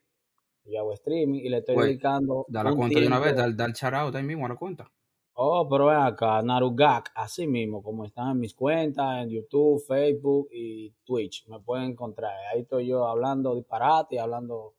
[0.64, 3.48] yo hago streaming y le estoy Güey, dedicando Da la cuenta de una vez, da,
[3.50, 4.90] da el out ahí mismo a la cuenta.
[5.36, 10.48] Oh, pero ven acá, Narugak, así mismo, como están en mis cuentas, en YouTube, Facebook
[10.52, 12.32] y Twitch, me pueden encontrar.
[12.52, 14.74] Ahí estoy yo hablando disparate y hablando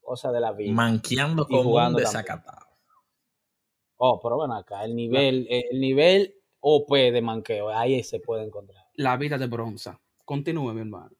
[0.00, 0.72] cosas de la vida.
[0.72, 2.12] Manqueando Y como un jugando también.
[2.12, 2.66] desacatado.
[3.96, 8.84] Oh, pero ven acá, el nivel, el nivel OP de manqueo, ahí se puede encontrar.
[8.94, 10.00] La vida de bronza.
[10.24, 11.12] Continúe, mi hermano.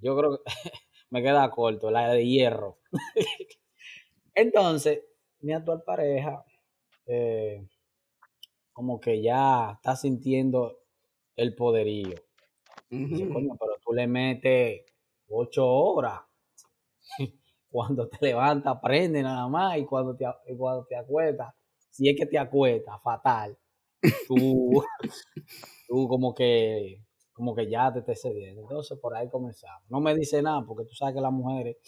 [0.00, 0.42] Yo creo que
[1.10, 2.78] me queda corto, la de hierro.
[4.34, 5.00] Entonces,
[5.40, 6.44] mi actual pareja,
[7.06, 7.66] eh,
[8.72, 10.78] como que ya está sintiendo
[11.36, 12.16] el poderío.
[12.90, 14.84] Dice, coño, pero tú le metes
[15.28, 16.20] ocho horas.
[17.70, 19.78] Cuando te levantas, prende nada más.
[19.78, 21.54] Y cuando te, y cuando te acuestas,
[21.90, 23.56] si es que te acuestas, fatal.
[24.28, 24.82] Tú,
[25.88, 28.60] tú como que como que ya te estés cediendo.
[28.60, 29.88] Entonces por ahí comenzamos.
[29.88, 31.78] No me dice nada, porque tú sabes que las mujeres,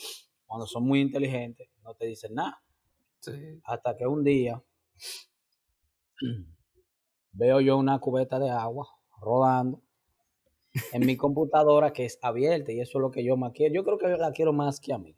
[0.46, 2.62] cuando son muy inteligentes, no te dicen nada.
[3.20, 3.60] Sí.
[3.64, 4.62] Hasta que un día
[7.34, 8.88] veo yo una cubeta de agua
[9.20, 9.82] rodando
[10.92, 13.74] en mi computadora que es abierta y eso es lo que yo más quiero.
[13.74, 15.16] Yo creo que la quiero más que a mí.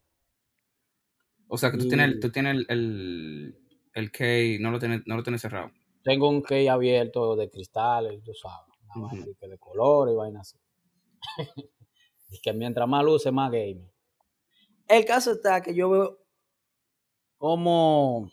[1.48, 3.58] O sea, que tú tienes, tú tienes el, el,
[3.94, 5.70] el key, no lo tienes, no lo tienes cerrado.
[6.02, 10.58] Tengo un key abierto de cristales, tú sabes, de colores y vaina así.
[12.30, 13.92] y que mientras más luce, más gamer.
[14.88, 16.18] El caso está que yo veo
[17.38, 18.30] como,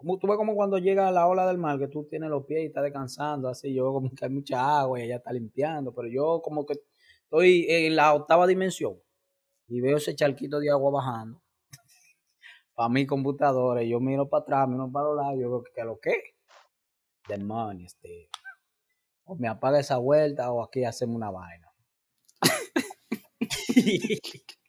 [0.00, 2.62] como tú ves como cuando llega la ola del mar, que tú tienes los pies
[2.62, 6.08] y estás descansando, así, yo como que hay mucha agua y ella está limpiando, pero
[6.08, 6.80] yo como que
[7.24, 8.98] estoy en la octava dimensión
[9.68, 11.42] y veo ese charquito de agua bajando
[12.74, 15.72] para mi computadora y yo miro para atrás, miro para los lados, yo veo que
[15.74, 16.14] ¿qué es lo que
[17.28, 18.26] demonios, tío.
[19.24, 21.70] O me apaga esa vuelta o aquí hacemos una vaina.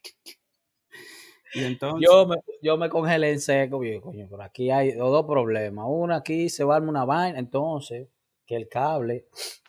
[1.54, 5.26] Y entonces, Yo me, yo me congelé en seco, viejo, coño, pero aquí hay dos
[5.26, 5.84] problemas.
[5.88, 8.08] Uno, aquí se va a armar una vaina, entonces,
[8.46, 9.26] que el cable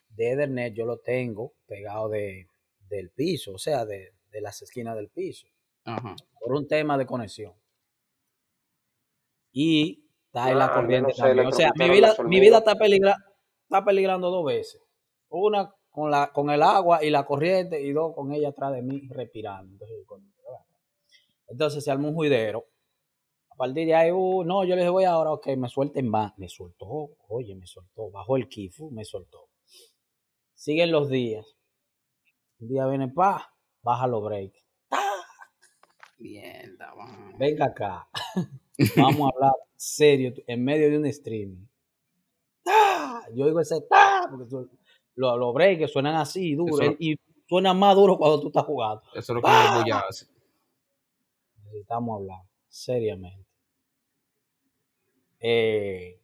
[0.10, 2.48] de Ethernet yo lo tengo pegado de,
[2.90, 5.48] del piso, o sea, de, de las esquinas del piso,
[5.86, 6.16] ajá.
[6.40, 7.54] por un tema de conexión.
[9.52, 11.48] Y está en Ah, la al corriente también.
[11.48, 13.16] O sea, mi vida, mi vida está, peligra,
[13.64, 14.82] está peligrando dos veces.
[15.30, 18.82] Una con, la, con el agua y la corriente y dos con ella atrás de
[18.82, 19.72] mí respirando.
[19.74, 20.33] Entonces, bueno.
[21.54, 22.66] Entonces se armó un juidero.
[23.52, 26.36] A partir de ahí, uh, no, yo le dije, voy ahora, ok, me suelten más.
[26.40, 28.10] Me soltó, oye, me soltó.
[28.10, 29.50] Bajó el kifu, me soltó.
[30.56, 31.46] Siguen los días.
[32.60, 34.66] Un día viene, pa, baja los breaks.
[36.18, 37.36] Mierda, man.
[37.38, 38.10] Venga acá.
[38.98, 41.68] Vamos a hablar serio en medio de un streaming.
[42.66, 43.22] ¡Ah!
[43.36, 44.26] Yo digo ese ¡ah!
[44.28, 44.46] porque
[45.14, 47.16] los, breaks suenan así, duros, Eso- y
[47.48, 49.04] suenan más duros cuando tú estás jugando.
[49.14, 50.33] Eso es lo que la bulla hace.
[51.74, 53.48] Necesitamos hablar seriamente.
[55.40, 56.20] Eh,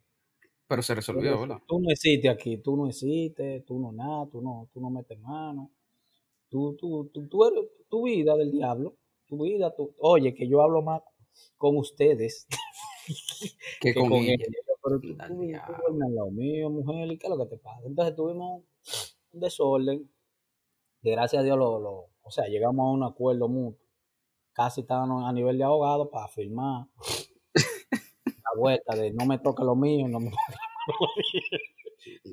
[0.68, 1.60] Pero se tú, resolvió, no, ¿verdad?
[1.66, 5.18] tú no existes aquí, tú no existes, tú no nada, tú no, tú no metes
[5.20, 5.70] mano.
[6.50, 10.62] Tú, tú, tú, tú eres tu vida del diablo, tu vida, tu, oye, que yo
[10.62, 11.02] hablo más
[11.58, 12.46] con ustedes
[13.78, 14.34] Que que con con ella.
[14.34, 14.46] ella.
[14.82, 17.86] Pero tú, tú, tú al lado mío, mujer, ¿y qué es lo que te pasa?
[17.86, 18.62] Entonces tuvimos
[19.32, 20.10] un desorden,
[21.02, 23.79] que gracias a Dios lo, lo- o sea, llegamos a un acuerdo mutuo.
[24.60, 26.86] Casi estábamos a nivel de abogado para firmar
[28.26, 30.58] la vuelta de no me toque lo mío, no me toque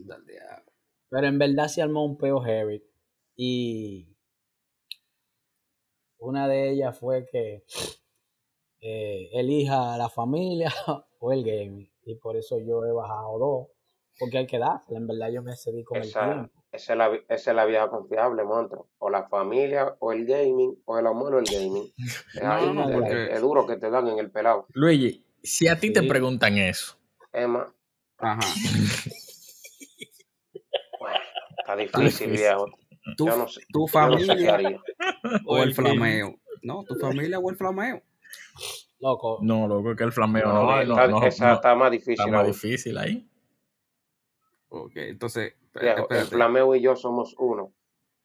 [0.03, 0.35] lo mío.
[1.09, 2.83] Pero en verdad se armó un peo heavy.
[3.37, 4.13] Y
[6.17, 7.63] una de ellas fue que
[8.81, 10.69] eh, elija la familia
[11.19, 11.89] o el gaming.
[12.03, 13.67] Y por eso yo he bajado dos.
[14.19, 14.99] Porque hay que dársela.
[14.99, 16.56] En verdad yo me cedí con el tiempo.
[16.71, 18.89] Esa, es la, esa es la vieja confiable, monstruo.
[18.99, 21.91] O la familia, o el gaming, o el amor o el gaming.
[22.36, 24.67] Es No, ahí, no, es- porque- es, es duro que te dan en el pelado.
[24.73, 26.97] Luigi, si a ti te preguntan eso,
[27.34, 27.73] Emma,
[28.19, 28.39] Ajá.
[30.99, 31.19] bueno,
[31.60, 32.65] está difícil, viejo.
[33.15, 34.82] Tu, Yo no sé, tu no sé familia haría.
[35.45, 36.36] o el flameo.
[36.62, 38.01] No, tu familia o el flameo.
[38.99, 39.39] Loco.
[39.43, 42.12] no, loco, que el flameo No, no, no, está- no, esa no, está más está
[42.12, 42.51] difícil más aún.
[42.51, 43.30] difícil ahí.
[44.69, 46.35] Ok, entonces, espérate, Viejo, el espérate.
[46.35, 47.73] Flameo y yo somos uno.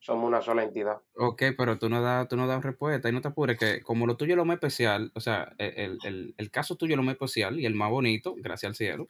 [0.05, 1.01] Somos una sola entidad.
[1.15, 4.05] Ok, pero tú no das, tú no das respuesta y no te apures, que como
[4.05, 6.97] lo tuyo es lo más especial, o sea, el, el, el- el caso tuyo es
[6.97, 9.09] lo más especial y el más bonito, gracias al cielo,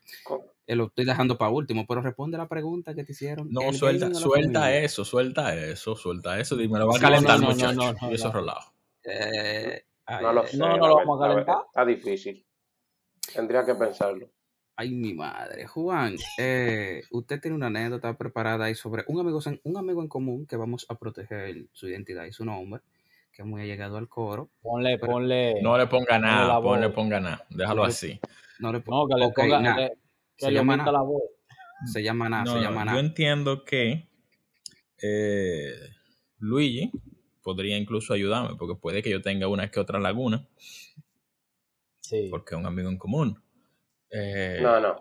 [0.67, 3.49] eh, lo estoy dejando para último, pero responde la pregunta que te hicieron.
[3.51, 4.81] No, ¿el suelta, suelta familia?
[4.85, 6.57] eso, suelta eso, suelta eso.
[6.57, 7.73] Dime, lo va a no, calentar, no, no, muchacho.
[7.75, 8.55] no, no, y eso es no.
[9.05, 9.85] Eh,
[10.21, 10.57] No lo sé.
[10.59, 11.57] No, no lo vamos a calentar.
[11.69, 12.47] Está difícil.
[13.35, 14.29] Tendría que pensarlo.
[14.77, 15.67] Ay, mi madre.
[15.67, 20.09] Juan, eh, usted tiene una anécdota preparada ahí sobre un amigo, en- un amigo en
[20.09, 22.83] común que vamos a proteger su identidad y su nombre,
[23.33, 24.51] que es muy allegado al coro.
[24.63, 25.61] Ponle, Pero- ponle.
[25.63, 27.47] No le ponga nada, ponle ponga nada.
[27.51, 28.21] Déjalo No le- así.
[28.59, 29.61] No, le po- No, que le ok, ponga.
[29.61, 29.93] nah, que-
[30.37, 31.23] se le llama la voz.
[31.93, 33.01] se llama nada, No, se no, llama yo nada.
[33.01, 34.09] entiendo que
[35.03, 35.73] eh,
[36.39, 36.93] Luigi
[37.43, 40.47] podría incluso ayudarme, porque puede que yo tenga una que otra laguna,
[42.01, 42.29] Sí.
[42.31, 43.43] porque es un amigo en común.
[44.13, 44.97] Eh, No, no.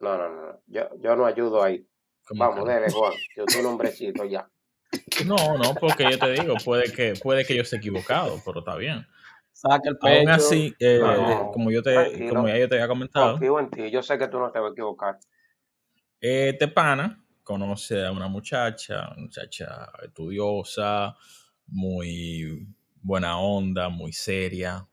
[0.00, 0.60] No, no, no.
[0.66, 1.86] Yo, yo no ayudo ahí.
[2.26, 3.12] ¿cómo Vamos, que dele, Juan.
[3.36, 4.48] Yo tu nombrecito ya.
[5.26, 8.76] No, no, porque yo te digo, puede que, puede que yo esté equivocado, pero está
[8.76, 9.06] bien.
[9.52, 10.18] Saca el pecho.
[10.20, 12.34] Aún así, eh, No, como yo te, tranquilo.
[12.34, 13.90] como ya yo te había comentado, Confío en ti.
[13.90, 15.18] Yo sé que tú no te vas a equivocar.
[16.20, 21.14] eh, este pana conoce a una muchacha, muchacha estudiosa,
[21.66, 22.66] muy
[23.02, 24.86] buena onda, muy seria.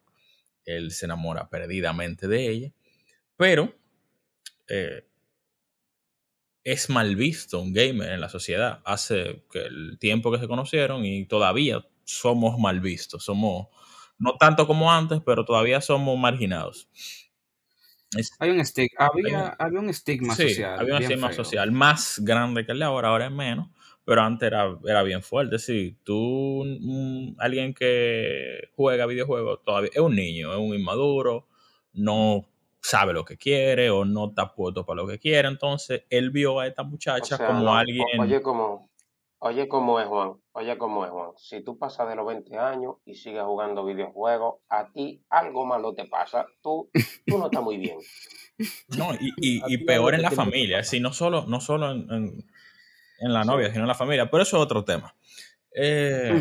[0.66, 2.72] Él se enamora perdidamente de ella,
[3.38, 3.74] pero
[4.70, 5.06] eh,
[6.64, 8.82] es mal visto un gamer en la sociedad.
[8.86, 13.24] Hace que el tiempo que se conocieron y todavía somos mal vistos.
[13.24, 13.68] Somos,
[14.20, 16.90] no tanto como antes, pero todavía somos marginados.
[18.16, 20.80] Es- Hay un estigma, Hay había, había un estigma sí, social.
[20.80, 21.44] había un estigma feo.
[21.44, 23.70] social más grande que el de ahora, ahora es menos,
[24.06, 25.60] pero antes era, era bien fuerte.
[25.60, 26.64] Sí, tú,
[27.40, 31.48] alguien que juega videojuegos todavía es un niño, es un inmaduro,
[31.94, 32.48] no
[32.88, 35.48] sabe lo que quiere o no está puesto para lo que quiere.
[35.48, 38.06] Entonces, él vio a esta O muchacha sea, como alguien.
[38.22, 38.90] oye como,
[39.40, 41.32] oye cómo es Juan, oye cómo es Juan.
[41.38, 45.94] Si tú pasas de los 20 años y sigues jugando videojuegos, a ti algo malo
[45.94, 46.46] te pasa.
[46.62, 46.90] Tú,
[47.28, 47.98] tú no estás muy bien.
[48.90, 49.34] No, y,
[49.74, 52.46] y- peor en la familia, sí, no solo, no solo en, en-
[53.20, 55.16] en la Sí, novia, sino en la familia, pero eso es otro tema.
[55.76, 56.34] Eh,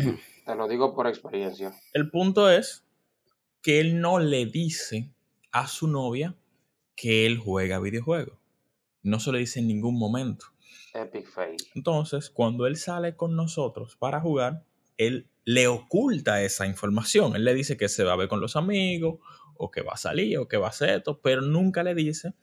[0.45, 1.73] te lo digo por experiencia.
[1.93, 2.85] el punto es
[3.61, 5.11] que él no le dice
[5.51, 6.35] a su novia
[6.95, 8.37] que él juega videojuegos.
[9.03, 10.47] No se lo dice en ningún momento.
[10.93, 11.57] Epic fail.
[11.75, 14.63] Entonces, cuando él sale con nosotros para jugar,
[14.97, 17.35] él le oculta esa información.
[17.35, 19.19] Él le dice que se va a ver con los amigos,
[19.55, 22.33] o que va a salir, o que va a hacer esto, pero nunca le dice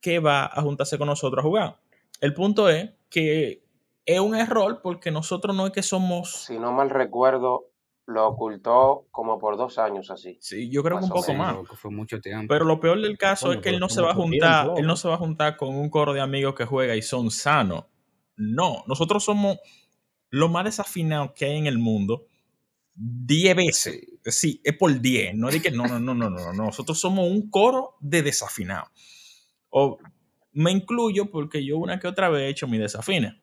[0.00, 1.80] que va a juntarse con nosotros a jugar.
[2.20, 3.62] El punto es que
[4.06, 7.69] es un error porque nosotros no es que somos, Si no mal recuerdo,
[8.06, 10.36] lo ocultó como por dos años así.
[10.40, 11.56] sí, yo creo que un poco Sí, más.
[11.76, 12.52] fue mucho tiempo.
[12.52, 14.86] Pero lo peor del caso es que él no se va a juntar, tiempo, él
[14.86, 17.84] no se va a juntar con un coro de amigos que juega y son sanos.
[18.36, 19.58] No, nosotros somos
[20.30, 22.26] lo más desafinado que hay en el mundo
[22.94, 24.00] 10 veces.
[24.24, 24.60] Sí.
[24.64, 25.34] Es por 10.
[25.36, 26.64] No que no, no, no, no, no, no.
[26.64, 28.90] Nosotros somos un coro de desafinado.
[29.70, 29.98] O
[30.52, 33.40] me incluyo porque yo una que otra vez he hecho mi desafine.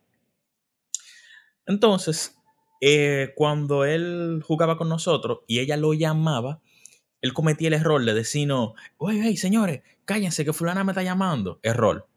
[1.65, 2.37] Entonces,
[2.81, 6.61] eh, cuando él jugaba con nosotros y ella lo llamaba,
[7.21, 11.59] él cometía el error de decirnos, oye, hey, señores, cállense que fulana me está llamando.
[11.63, 12.07] Error.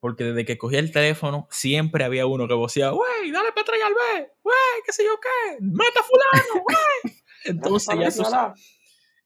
[0.00, 3.78] Porque desde que cogía el teléfono, siempre había uno que vocía, wey, dale para atrás
[3.84, 6.64] al B, wey, qué sé yo qué, mata a fulano,
[7.04, 7.12] wey.
[7.44, 8.54] Entonces, ya tú.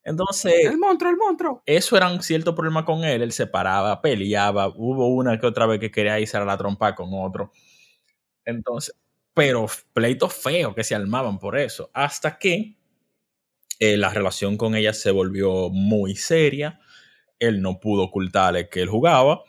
[0.04, 1.62] Entonces, El monstruo, el monstruo.
[1.64, 3.22] eso era un cierto problema con él.
[3.22, 4.68] Él se paraba, peleaba.
[4.68, 7.52] Hubo una que otra vez que quería irse a la trompa con otro.
[8.44, 8.96] Entonces,
[9.34, 11.90] pero pleitos feos que se armaban por eso.
[11.94, 12.76] Hasta que
[13.78, 16.80] eh, la relación con ella se volvió muy seria.
[17.38, 19.42] Él no pudo ocultarle que él jugaba.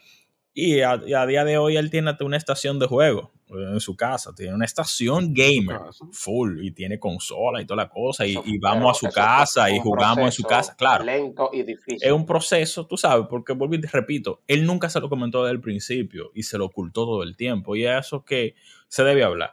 [0.54, 3.80] Y a, y a día de hoy él tiene hasta una estación de juego en
[3.80, 4.34] su casa.
[4.36, 5.80] Tiene una estación gamer
[6.12, 8.26] full y tiene consola y toda la cosa.
[8.26, 10.76] Y, y vamos a su casa y jugamos en su casa.
[10.76, 12.00] Claro Lento y difícil.
[12.02, 15.44] es un proceso, tú sabes, porque vuelvo y te repito, él nunca se lo comentó
[15.44, 17.76] desde el principio y se lo ocultó todo el tiempo.
[17.76, 18.56] Y es eso que
[18.88, 19.52] se debe hablar.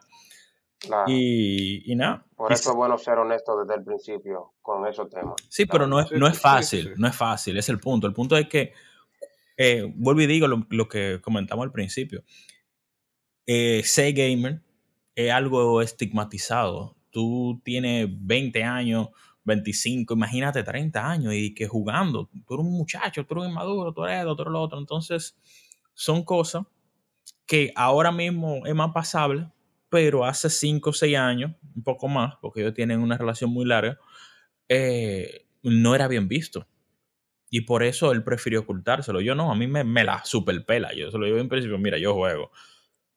[0.80, 1.04] Claro.
[1.08, 2.24] Y, y nada.
[2.36, 5.34] Por Y eso es bueno ser honesto desde el principio con esos temas.
[5.48, 6.94] Sí, pero no es, Sí, no es fácil, sí, sí.
[6.96, 8.06] no es fácil, es el punto.
[8.06, 8.72] El punto es que,
[9.56, 12.24] eh, vuelvo y digo lo, lo que comentamos al principio,
[13.46, 14.62] eh, ser gamer
[15.14, 16.96] es algo estigmatizado.
[17.10, 19.08] Tú tienes 20 años,
[19.44, 23.92] 25, imagínate 30 años y que jugando, tú eres un muchacho, tú eres un inmaduro,
[23.92, 24.78] tú eres esto, tú eres lo otro.
[24.78, 25.36] Entonces,
[25.94, 26.64] son cosas
[27.46, 29.50] que ahora mismo es más pasable,
[29.90, 33.66] pero hace 5 o 6 años, un poco más, porque ellos tienen una relación muy
[33.66, 33.98] larga,
[34.68, 36.66] eh, no era bien visto.
[37.50, 39.20] Y por eso él prefirió ocultárselo.
[39.20, 40.94] Yo no, a mí me, me la superpela.
[40.94, 42.52] Yo se lo digo en principio, mira, yo juego.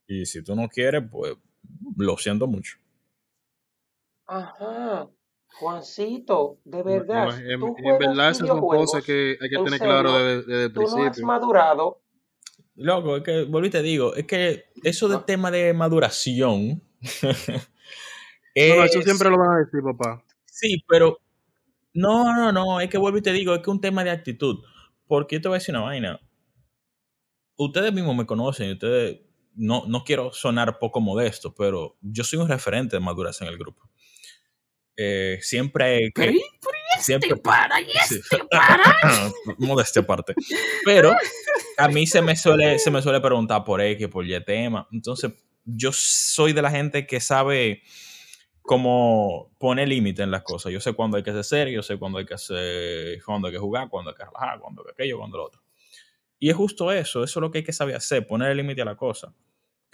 [0.07, 1.35] Y si tú no quieres, pues
[1.97, 2.77] lo siento mucho.
[4.25, 5.09] Ajá.
[5.59, 9.79] Juancito, de verdad, en- tú en verdad, esas son cosas que hay que ¿En tener
[9.79, 9.93] serio?
[9.93, 11.27] claro desde, desde el Tú no has principio.
[11.27, 12.01] madurado.
[12.75, 15.25] Loco, es que, volví y te digo, es que eso del No.
[15.25, 16.81] tema de maduración
[18.55, 20.23] No, no, eso es- siempre lo van a decir, papá.
[20.45, 21.19] Sí, pero
[21.93, 24.11] no, no, no, es que vuelvo y te digo, es que es un tema de
[24.11, 24.63] actitud.
[25.07, 26.19] Porque yo te voy a decir una vaina.
[27.55, 29.21] Ustedes mismos me conocen, y ustedes,
[29.55, 33.57] no, no quiero sonar poco modesto, pero yo soy un referente de madurez en el
[33.57, 33.89] grupo.
[34.95, 37.81] Eh, siempre que, ¿y por este siempre para?
[37.81, 38.15] ¿Y Sí.
[38.15, 38.83] este para?
[39.57, 40.33] modestia aparte.
[40.85, 41.15] Pero
[41.77, 44.87] a mí se me suele, se me suele preguntar por X, por Y tema.
[44.91, 45.31] Entonces,
[45.65, 47.83] yo soy de la gente que sabe
[48.61, 50.71] cómo poner límite en las cosas.
[50.71, 53.53] Yo sé cuándo hay que ser serio, yo sé cuándo hay que hacer, cuándo hay
[53.53, 55.61] que jugar, cuándo hay que relajar, cuándo hay que aquello, cuándo lo otro.
[56.39, 58.81] Y es justo eso, eso es lo que hay que saber hacer, poner el límite
[58.81, 59.33] a la cosa.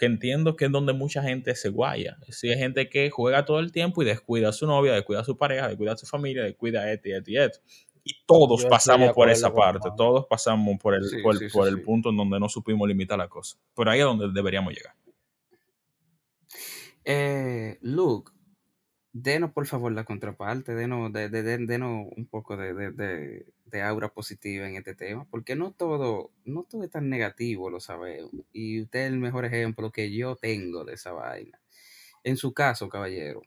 [0.00, 2.16] Que entiendo que es donde mucha gente se guaya.
[2.30, 5.24] Si hay gente que juega todo el tiempo y descuida a su novia, descuida a
[5.24, 7.60] su pareja, descuida a su familia, descuida a esto y esto y esto.
[8.02, 11.52] Y todos Yo pasamos por esa parte, todos pasamos por el, Sí, por, sí, sí,
[11.52, 11.80] por el sí.
[11.82, 13.58] punto en donde no supimos limitar la cosa.
[13.76, 14.94] Pero ahí es donde deberíamos llegar.
[17.04, 18.32] Eh, Luke,
[19.12, 24.08] denos por favor la contraparte, denos, de, de- de- denos un poco de, de- aura
[24.10, 28.32] positiva en este tema, porque no todo, no todo es tan negativo, lo sabemos.
[28.52, 31.60] Y usted es el mejor ejemplo que yo tengo de esa vaina.
[32.24, 33.42] En su caso, caballero,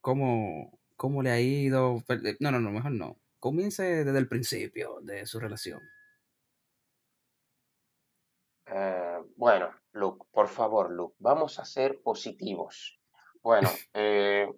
[0.00, 2.02] ¿cómo, cómo le ha ido?
[2.06, 3.18] Per- eh, No, no, no, mejor no.
[3.40, 5.80] Comience desde el principio de su relación.
[8.66, 13.00] Eh, bueno, Luke, por favor, Luke, vamos a ser positivos.
[13.44, 14.48] Bueno, eh,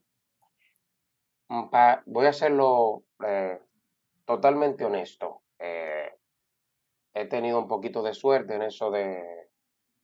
[1.48, 1.68] mm,
[2.06, 3.58] voy a hacerlo eh,
[4.24, 5.42] totalmente honesto.
[5.58, 6.10] Eh,
[7.14, 9.22] he tenido un poquito de suerte en eso de,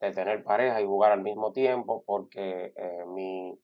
[0.01, 3.59] de tener pareja y jugar al mismo tiempo porque eh, mi,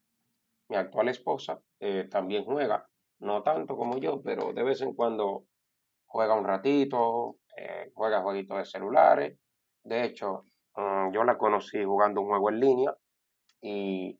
[0.68, 2.88] mi actual esposa eh, también juega,
[3.20, 5.44] no tanto como yo, pero de vez en cuando
[6.06, 9.38] juega un ratito, eh, juega jueguitos de celulares.
[9.84, 10.44] De hecho,
[10.76, 12.94] mm, yo la conocí jugando un juego en línea
[13.62, 14.18] y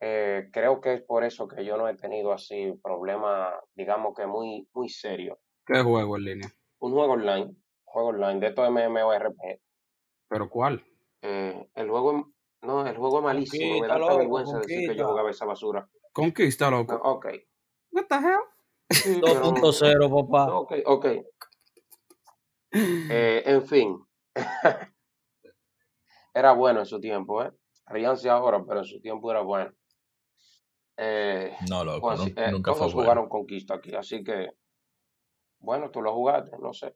[0.00, 4.26] eh, creo que es por eso que yo no he tenido así problemas, digamos que
[4.26, 5.38] muy, muy serios.
[5.66, 6.48] ¿Qué juego en línea?
[6.80, 7.54] Un juego online,
[7.84, 9.60] juego online de estos MMORPG.
[10.28, 10.84] ¿Pero cuál?
[11.22, 12.32] Eh, el juego,
[12.62, 15.30] no, el juego es malísimo, me Conquista, da hasta loco, vergüenza decir que yo jugaba
[15.30, 15.88] esa basura.
[16.12, 16.94] Conquista, No, loco.
[16.96, 17.26] ok,
[17.92, 18.40] What the hell?
[18.90, 20.54] sí, pero, 2.0, papá.
[20.58, 21.06] ok, ok.
[22.72, 23.96] Eh, en fin,
[26.34, 27.50] era bueno en su tiempo, ¿eh?
[27.86, 29.72] Ríanse ahora, pero en su tiempo era bueno.
[30.96, 33.02] Eh, No, loco, bueno, nu- sí, eh, nunca fue todos bueno.
[33.02, 34.50] jugaron Conquista aquí, así que,
[35.58, 36.94] bueno, tú lo jugaste, no sé.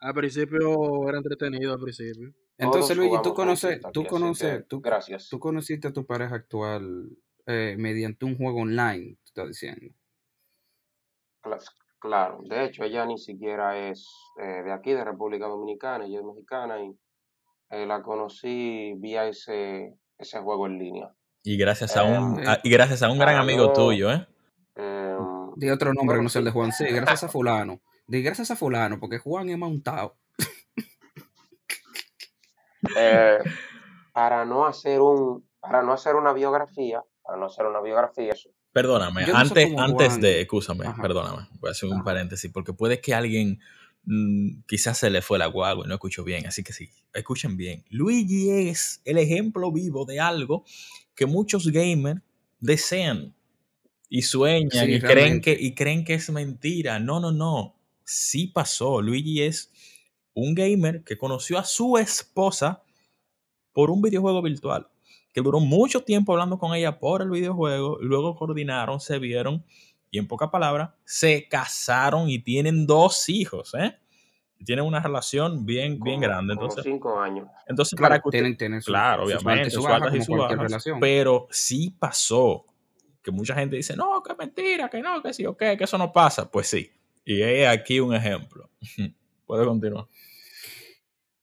[0.00, 2.34] Al principio era entretenido, al principio.
[2.58, 5.28] Entonces, Luigi, tú conoces, tú aquí, así que, conoces, tú, gracias.
[5.28, 7.08] tú conociste a tu pareja actual
[7.46, 9.94] eh, mediante un juego online, te estás diciendo.
[11.42, 11.58] Cla-
[12.00, 14.06] Claro, de hecho ella ni siquiera es
[14.38, 16.94] eh, de aquí, de República Dominicana, ella es mexicana y
[17.70, 21.14] eh, la conocí vía ese, ese juego en línea.
[21.44, 24.26] Y gracias a un, Em, a- y gracias a un gran amigo tuyo, ¿eh?
[24.76, 26.72] em, Di otro nombre que no sea el de Juan.
[26.72, 27.80] Sí, gracias a fulano.
[28.06, 30.16] Di gracias a fulano, porque Juan es montado.
[32.96, 33.38] eh,
[34.12, 38.50] para no hacer un, para no hacer una biografía, para no hacer una biografía, eso,
[38.72, 40.20] Perdóname, no antes, antes Juan.
[40.20, 42.04] de, escúchame, Ajá, perdóname, voy a hacer un ajá.
[42.04, 43.60] paréntesis, porque puede que alguien
[44.04, 47.56] mm, quizás se le fue la guagua y no escuchó bien, así que sí, escuchen
[47.56, 47.84] bien.
[47.90, 50.64] Luigi es el ejemplo vivo de algo
[51.14, 52.20] que muchos gamers
[52.60, 53.34] desean
[54.08, 56.98] y sueñan Sí, y creen, que, y creen que es mentira.
[56.98, 59.00] No, no, no, sí pasó.
[59.02, 59.72] Luigi es
[60.34, 62.82] un gamer que conoció a su esposa
[63.72, 64.88] por un videojuego virtual,
[65.32, 69.64] que duró mucho tiempo hablando con ella por el videojuego, luego coordinaron, se vieron
[70.10, 73.96] y en pocas palabras se casaron y tienen dos hijos, ¿eh?
[74.64, 76.54] Tienen una relación bien, bien como, grande.
[76.54, 77.48] como Entonces, cinco años.
[77.66, 80.24] entonces para Claro, que usted, tienen, tienen su- claro, sus obviamente, sus altas y como
[80.24, 81.00] sus bajas, relación.
[81.00, 82.64] pero sí pasó.
[83.22, 86.12] Que mucha gente dice, no, que mentira, que no, que sí, ok, que eso no
[86.12, 86.50] pasa.
[86.50, 86.90] Pues sí.
[87.24, 88.68] Y es aquí un ejemplo.
[89.46, 90.06] Puede continuar.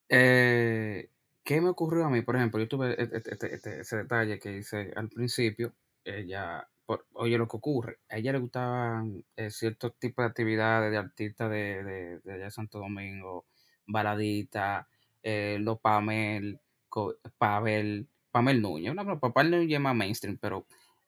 [0.09, 1.09] Eh,
[1.43, 2.21] ¿Qué me ocurrió a mí?
[2.21, 5.73] Por ejemplo, yo tuve este- este- este- este- ese detalle que hice al principio.
[6.03, 10.91] Ella, por- oye, lo que ocurre, a ella le gustaban eh, ciertos tipos de actividades
[10.91, 13.45] de artistas de, de, de allá de Santo Domingo,
[13.87, 14.89] baladita,
[15.23, 18.93] eh, los Pamel, Co- Pavel, Pamel Núñez.
[18.93, 20.65] No, Papel Núñez más mainstream, pero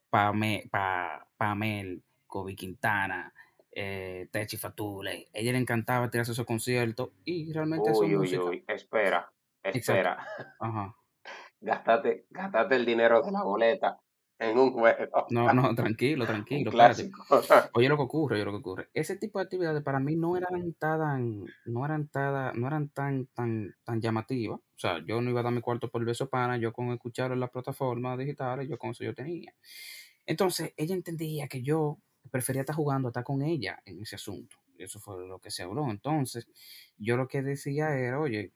[0.09, 3.33] Pame, pa, Pamel, Kobe Quintana,
[3.69, 5.27] eh, Techi Fatule.
[5.35, 8.43] A ella le encantaba tirarse esos conciertos y realmente eso es Uy, uy, música.
[8.43, 9.29] uy, espera,
[9.63, 9.91] Exacto.
[9.91, 10.27] espera.
[10.61, 10.95] Ajá.
[11.59, 13.99] Gástate el dinero de la boleta
[14.39, 14.97] en un juego.
[15.29, 16.71] No, no, tranquilo, tranquilo.
[17.73, 18.89] Oye lo que ocurre, oye lo que ocurre.
[18.93, 23.27] Ese tipo de actividades para mí no eran tan, no eran tan, no eran tan,
[23.27, 24.59] tan, tan llamativas.
[24.59, 26.91] O sea, yo no iba a dar mi cuarto por el beso pana, yo con
[26.91, 29.53] escucharlo en las plataformas digitales, yo con eso yo tenía.
[30.25, 31.99] Entonces, ella entendía que yo
[32.31, 34.57] prefería estar jugando, estar con ella en ese asunto.
[34.77, 35.89] Eso fue lo que se habló.
[35.89, 36.47] Entonces,
[36.97, 38.51] yo lo que decía era, oye,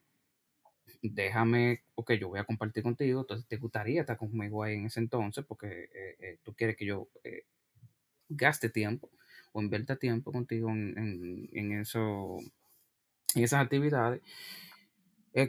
[1.02, 5.00] déjame, ok, yo voy a compartir contigo, entonces te gustaría estar conmigo ahí en ese
[5.00, 7.44] entonces, porque eh, eh, tú quieres que yo eh,
[8.30, 9.12] gaste tiempo
[9.54, 12.38] o invierta tiempo contigo en, en, en eso,
[13.36, 14.22] en esas actividades.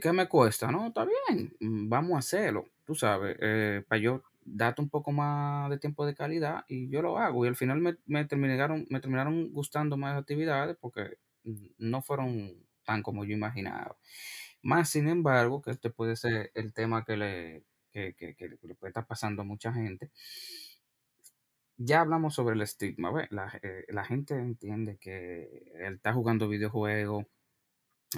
[0.02, 0.70] ¿Qué me cuesta?
[0.70, 5.12] No, está bien, mm, vamos a hacerlo, tú sabes, eh, para yo darte un poco
[5.12, 7.44] más de tiempo de calidad y yo lo hago.
[7.44, 12.66] Y al final me, me terminaron, me terminaron gustando más actividades porque mm, no fueron
[12.84, 13.96] tan como yo imaginaba.
[14.62, 18.74] Más sin embargo, que este puede ser el tema que le, que, que- que le
[18.74, 20.10] puede estar pasando a mucha gente.
[21.76, 23.10] Ya hablamos sobre el estigma.
[23.30, 27.24] La, eh, la gente entiende que el estar jugando videojuegos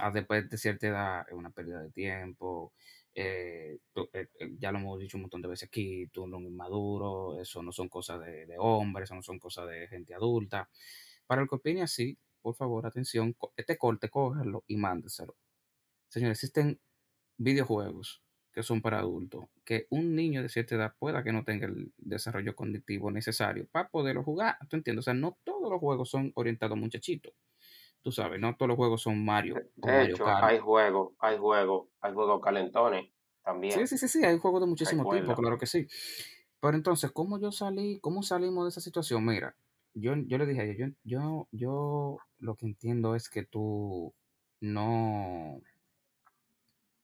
[0.00, 2.74] a después de cierta edad es una pérdida de tiempo.
[3.14, 4.28] eh, tú- eh,
[4.58, 7.88] ya lo hemos dicho un montón de veces aquí, tú un inmaduro, eso no son
[7.88, 10.70] cosas de, de hombres, eso no son cosas de gente adulta.
[11.26, 15.36] Para el que opine así, por favor, atención, este corte, cógelo y mándeselo.
[16.10, 16.80] Señores, existen
[17.38, 21.66] videojuegos que son para adultos, que un niño de cierta edad pueda que no tenga
[21.68, 24.58] el desarrollo cognitivo necesario para poderlo jugar.
[24.68, 25.04] ¿Tú entiendes?
[25.04, 27.34] O sea, no todos los juegos son orientados a muchachitos.
[28.02, 30.38] Tú sabes, no todos los juegos son Mario De, Mario hecho, Kart.
[30.40, 33.12] hay juegos, hay juegos, hay juegos calentones
[33.68, 33.86] Sí, también.
[33.86, 35.36] sí, sí, sí, hay juegos de muchísimo tipo, Recuerda.
[35.36, 35.86] claro que sí.
[36.60, 38.00] Pero entonces, ¿cómo yo salí?
[38.00, 39.24] ¿Cómo salimos de esa situación?
[39.24, 39.56] Mira,
[39.94, 44.14] yo, yo le dije a ella, yo, yo, yo lo que entiendo es que tú
[44.60, 45.60] no,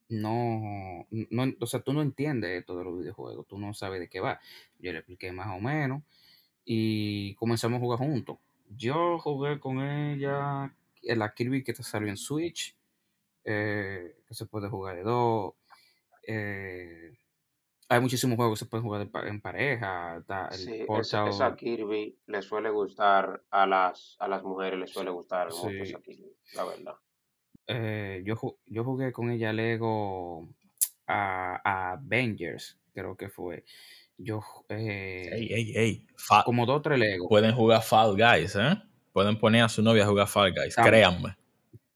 [0.09, 4.09] no, no, o sea, tú no entiendes esto de los videojuegos, tú no sabes de
[4.09, 4.41] qué va.
[4.79, 6.03] Yo le expliqué más o menos
[6.65, 8.39] y comenzamos a jugar juntos.
[8.77, 12.77] Yo jugué con ella la Kirby que te salió en Switch,
[13.45, 15.55] eh, que se puede jugar de dos.
[16.27, 17.19] eh,
[17.89, 20.17] hay muchísimos juegos que se pueden jugar de en pareja.
[20.19, 25.11] Está el Sí, esa, Kirby le suele gustar a las, a las mujeres, le suele
[25.11, 26.95] gustar mucho esa Kirby, la verdad.
[27.67, 28.37] Eh, yo,
[28.67, 30.49] yo jugué con ella Lego
[31.07, 33.65] a, a Avengers, creo que fue.
[34.19, 36.07] Yo, eh, Ey, ey, ey.
[36.17, 37.29] Fa- como dos o tres Lego.
[37.29, 38.77] pueden jugar Fall Guys, ¿eh?
[39.13, 41.37] Pueden poner a su novia a jugar Fall Guys, créanme.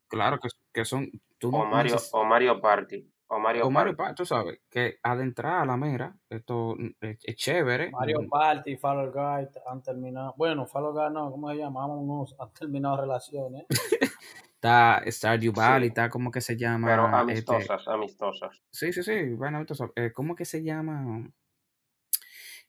[0.09, 1.11] claro que, que son.
[1.39, 4.09] Tú O no Mario, o Mario Party, o Mario o Mario Party.
[4.11, 7.91] Party, tú sabes, que adentrar a la mera, esto es, es chévere.
[7.91, 10.35] Mario mm, Party, Fall Guys han terminado.
[10.37, 11.81] Bueno, Fall Guys no, ¿cómo se llama?
[11.81, 13.64] Vámonos, han terminado relaciones.
[14.61, 17.71] Está Stardew Valley, Sí, está como que se pero llama este.
[17.71, 18.63] amistosas, amistosas.
[18.73, 21.33] Sí, sí, sí, bueno, so- eh, ¿cómo que se llama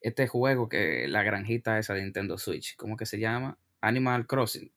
[0.02, 2.76] este juego que la granjita esa de Nintendo Switch?
[2.76, 3.58] ¿Cómo que se llama?
[3.82, 4.72] Animal Crossing.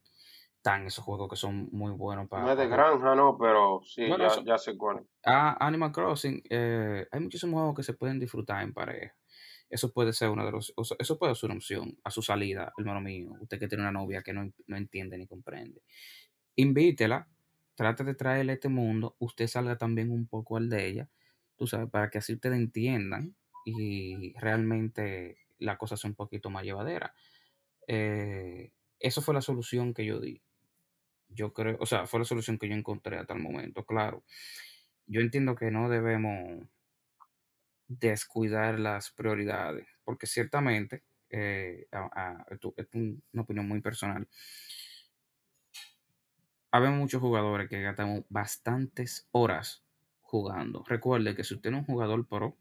[0.56, 4.02] Están esos juegos que son muy buenos No para es de granja, no, pero sí,
[4.02, 5.04] Bueno, ya, eso, ya sé cuál.
[5.26, 9.16] ah, Animal Crossing, eh, hay muchísimos juegos que se pueden disfrutar en pareja.
[9.70, 13.00] Eso puede ser una de los, eso puede ser una opción a su salida, hermano
[13.00, 13.32] mío.
[13.40, 15.82] Usted que tiene una novia que no, no entiende ni comprende.
[16.56, 17.28] Invítela,
[17.74, 21.10] trate de traerle a este mundo, usted salga también un poco al de ella,
[21.56, 23.34] tú sabes, para que así ustedes entiendan
[23.66, 27.14] y realmente la cosa sea un poquito más llevadera.
[27.88, 30.42] Eh, eso fue la solución que yo di.
[31.28, 34.24] Yo creo, o sea, fue la solución que yo encontré hasta el momento, claro.
[35.06, 36.68] Yo entiendo que no debemos
[37.88, 41.86] descuidar las prioridades, porque ciertamente, eh,
[42.76, 44.28] es una opinión muy personal,
[46.74, 49.84] habemos muchos jugadores que gastamos bastantes horas
[50.20, 50.84] jugando.
[50.86, 52.58] Recuerde que si usted no es un jugador pro,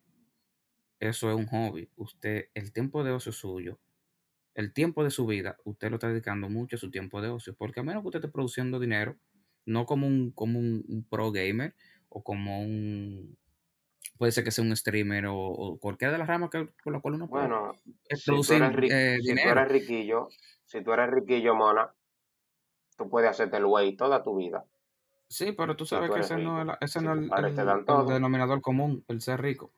[1.00, 1.90] eso es un hobby.
[1.96, 3.80] Usted, el tiempo de ocio suyo,
[4.56, 7.56] el tiempo de su vida, usted lo está dedicando mucho a su tiempo de ocio,
[7.58, 9.18] porque a menos que usted esté produciendo dinero,
[9.66, 11.76] no como un, como un, un pro gamer
[12.10, 13.38] o como un,
[14.18, 17.02] puede ser que sea un streamer o, o cualquiera de las ramas que, por la
[17.02, 17.74] cual uno puede Bueno,
[18.10, 20.28] eh, si tú producir eres ri- eh, si tú eres riquillo,
[20.66, 21.94] si tú eres riquillo, mona,
[22.98, 24.66] tú puedes hacerte el güey toda tu vida.
[25.28, 26.68] Sí, pero tú sabes tú que ese no es, rico.
[26.68, 27.22] la- ese Si no es
[27.86, 29.74] tus el, denominador común, el ser rico.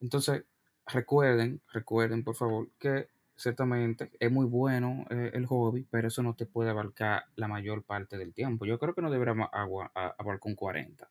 [0.00, 0.44] Entonces,
[0.86, 6.34] recuerden, recuerden por favor que ciertamente es muy bueno eh, el hobby, pero eso no
[6.36, 8.66] te puede abarcar la mayor parte del tiempo.
[8.66, 11.10] Yo creo que no debería ma- agua- a- abarcar un 40,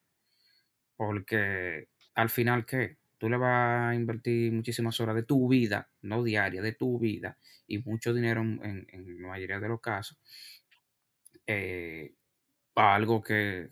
[0.96, 2.98] porque al final, ¿qué?
[3.18, 7.38] Tú le vas a invertir muchísimas horas de tu vida, no diaria, de tu vida,
[7.68, 10.20] y mucho dinero en- en la mayoría de los casos,
[11.48, 12.14] eh,
[12.76, 13.72] a algo que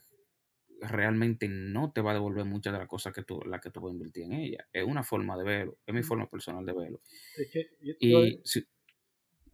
[0.82, 3.88] realmente no te va a devolver muchas de las cosas que tú, las que tú
[3.90, 4.68] invertir en ella.
[4.74, 7.02] Es una forma de verlo, es mi forma personal de verlo.
[7.38, 8.66] Es que yo- yo- Y si,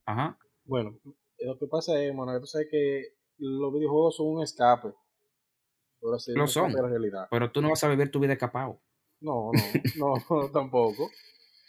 [0.06, 0.98] ajá, bueno,
[1.40, 4.94] lo que pasa es, mano, que tú sabes que los videojuegos son un escape.
[6.04, 7.28] Ahora sí, lo un escape son, la realidad.
[7.30, 8.82] pero tú no vas a vivir tu vida escapado.
[9.20, 9.52] No,
[9.98, 11.10] no, no, tampoco.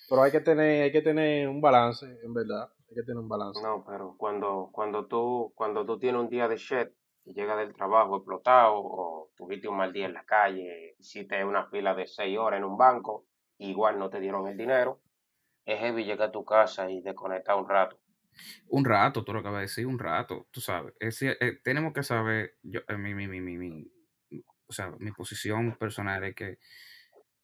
[0.08, 2.70] Pero hay que tener, hay que tener un balance, en verdad.
[2.92, 3.60] Hay que tener un balance.
[3.62, 6.88] No, pero cuando, cuando tú, cuando tú tienes un día de shit
[7.24, 11.66] y llegas del trabajo explotado o tuviste un mal día en la calle, hiciste una
[11.68, 13.26] fila de seis horas en un banco,
[13.58, 15.00] igual no te dieron el dinero,
[15.66, 18.00] es heavy llegar a tu casa y desconectar un rato.
[18.68, 20.94] Un rato, tú lo acabas de decir, un rato, tú sabes.
[21.00, 23.92] Es eh, tenemos que saber, yo, eh, mi, mi, mi, mi, mi-
[24.66, 26.58] o sea, mi posición personal es que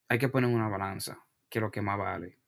[0.09, 2.41] hay que poner una balanza, que es lo que más vale.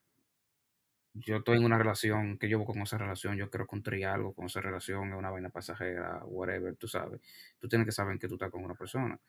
[1.12, 4.46] Yo estoy en una relación, que yo con esa relación, yo quiero construir algo con
[4.46, 7.20] esa relación, es una vaina pasajera, whatever, tú sabes.
[7.58, 9.20] Tú tienes que saber que tú estás con una persona.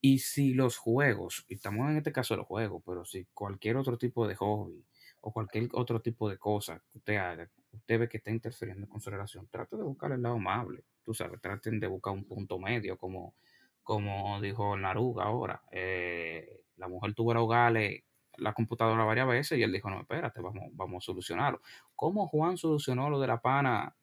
[0.00, 3.76] Y si los juegos, y estamos en este caso de los juegos, pero si cualquier
[3.76, 4.84] otro tipo de hobby
[5.22, 9.00] o cualquier otro tipo de cosa que usted haga, usted ve que está interfiriendo con
[9.00, 10.84] su relación, trate de buscar el lado amable.
[11.02, 13.34] Tú sabes, traten de buscar un punto medio, como,
[13.82, 15.62] como dijo Naruga ahora.
[15.70, 18.04] Eh, la mujer tuvo que
[18.38, 21.60] la computadora varias veces y él dijo, no, espérate, vamos, vamos a solucionarlo.
[21.94, 23.96] ¿Cómo Juan solucionó lo de la pana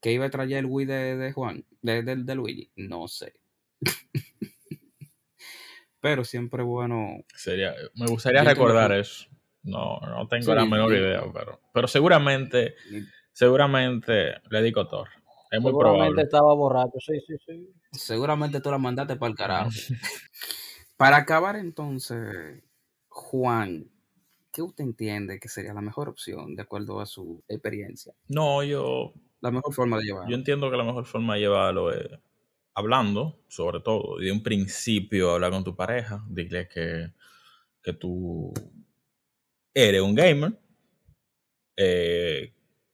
[0.00, 2.72] que iba a traer el Wii de, de Juan, de, de- de Luigi?
[2.76, 3.34] No sé.
[6.00, 7.18] Pero siempre bueno.
[7.34, 9.26] Sería, me gustaría recordar eso.
[9.62, 10.96] No, no tengo Sí, la menor sí.
[10.96, 12.74] idea, pero, pero seguramente,
[13.32, 15.08] seguramente le di cotor.
[15.52, 16.22] Es muy Seguramente probable.
[16.22, 17.68] estaba borracho, sí, sí, sí.
[17.92, 19.70] Seguramente tú la mandaste para el carajo.
[20.96, 22.62] para acabar entonces,
[23.12, 23.92] Juan,
[24.52, 28.14] ¿qué usted entiende que sería la mejor opción de acuerdo a su experiencia?
[28.28, 30.30] No, yo, La mejor forma de llevarlo.
[30.30, 32.08] yo entiendo que la mejor forma de llevarlo es
[32.74, 37.12] hablando, sobre todo, y de un principio hablar con tu pareja, dile que,
[37.82, 38.52] que tú
[39.74, 40.58] eres un gamer,
[41.76, 42.52] eh,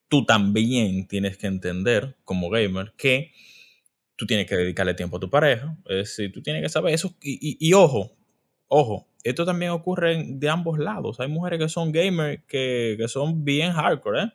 [0.09, 3.33] tú también tienes que entender como gamer que
[4.16, 7.16] tú tienes que dedicarle tiempo a tu pareja, es decir, tú tienes que saber eso,
[7.23, 8.12] y, y- y ojo,
[8.69, 13.45] ojo, esto también ocurre de ambos lados, hay mujeres que son gamers que, que son
[13.45, 14.33] bien hardcore, ¿eh?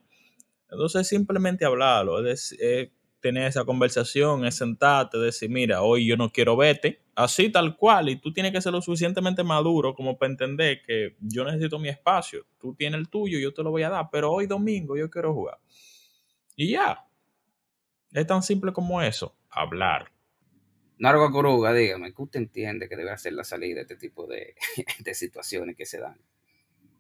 [0.70, 2.90] Entonces simplemente hablarlo, es, es
[3.24, 8.10] tener esa conversación, es sentarte, decir, mira, hoy yo no quiero verte, así tal cual,
[8.10, 11.88] y tú tienes que ser lo suficientemente maduro como para entender que yo necesito mi
[11.88, 15.10] espacio, tú tienes el tuyo, yo te lo voy a dar, pero hoy domingo yo
[15.10, 15.58] quiero jugar.
[16.56, 17.06] Y ya,
[18.12, 20.12] es tan simple como eso, hablar.
[20.98, 24.56] Nargo Coruga, dígame, ¿qué usted entiende que debe hacer la salida de este tipo de,
[25.00, 26.20] de situaciones que se dan?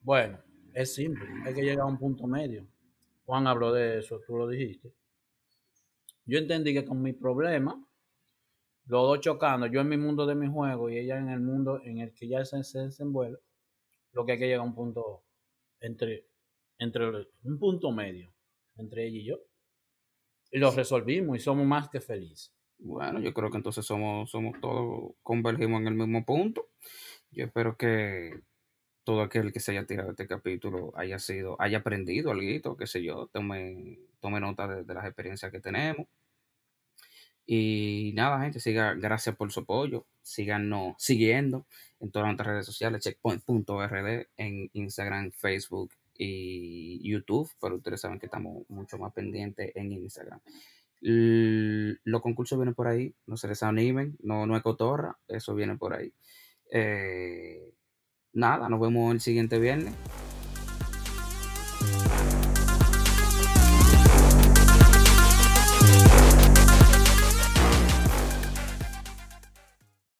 [0.01, 0.39] Bueno,
[0.73, 2.67] es simple, hay que llegar a un punto medio.
[3.25, 4.93] Juan habló de eso, tú lo dijiste.
[6.25, 7.85] Yo entendí que con mi problema,
[8.85, 11.81] los dos chocando, yo en mi mundo de mi juego y ella en el mundo
[11.83, 13.39] en el que ya se, se desenvuelve,
[14.11, 15.23] lo que hay que llegar a un punto
[15.79, 16.27] entre,
[16.77, 18.33] entre un punto medio
[18.77, 19.37] entre ella y yo.
[20.51, 22.53] Y lo resolvimos y somos más que felices.
[22.83, 26.67] Bueno, yo creo que entonces somos, somos todos, convergimos en el mismo punto.
[27.31, 28.41] Yo espero que
[29.05, 33.01] todo aquel que se haya tirado este capítulo haya sido, haya aprendido algo, qué sé
[33.01, 36.07] yo, tome, tome nota de, de las experiencias que tenemos.
[37.45, 40.05] Y nada, gente, siga, gracias por su apoyo.
[40.21, 41.65] Síganos siguiendo
[42.01, 48.27] en todas nuestras redes sociales, checkpoint.rd, en Instagram, Facebook y YouTube, pero ustedes saben que
[48.27, 50.41] estamos mucho más pendientes en Instagram.
[51.05, 55.93] Los concursos vienen por ahí, no se desanimen, no, no es cotorra, eso viene por
[55.93, 56.13] ahí.
[56.71, 57.73] Eh,
[58.31, 59.93] nada, nos vemos el siguiente viernes.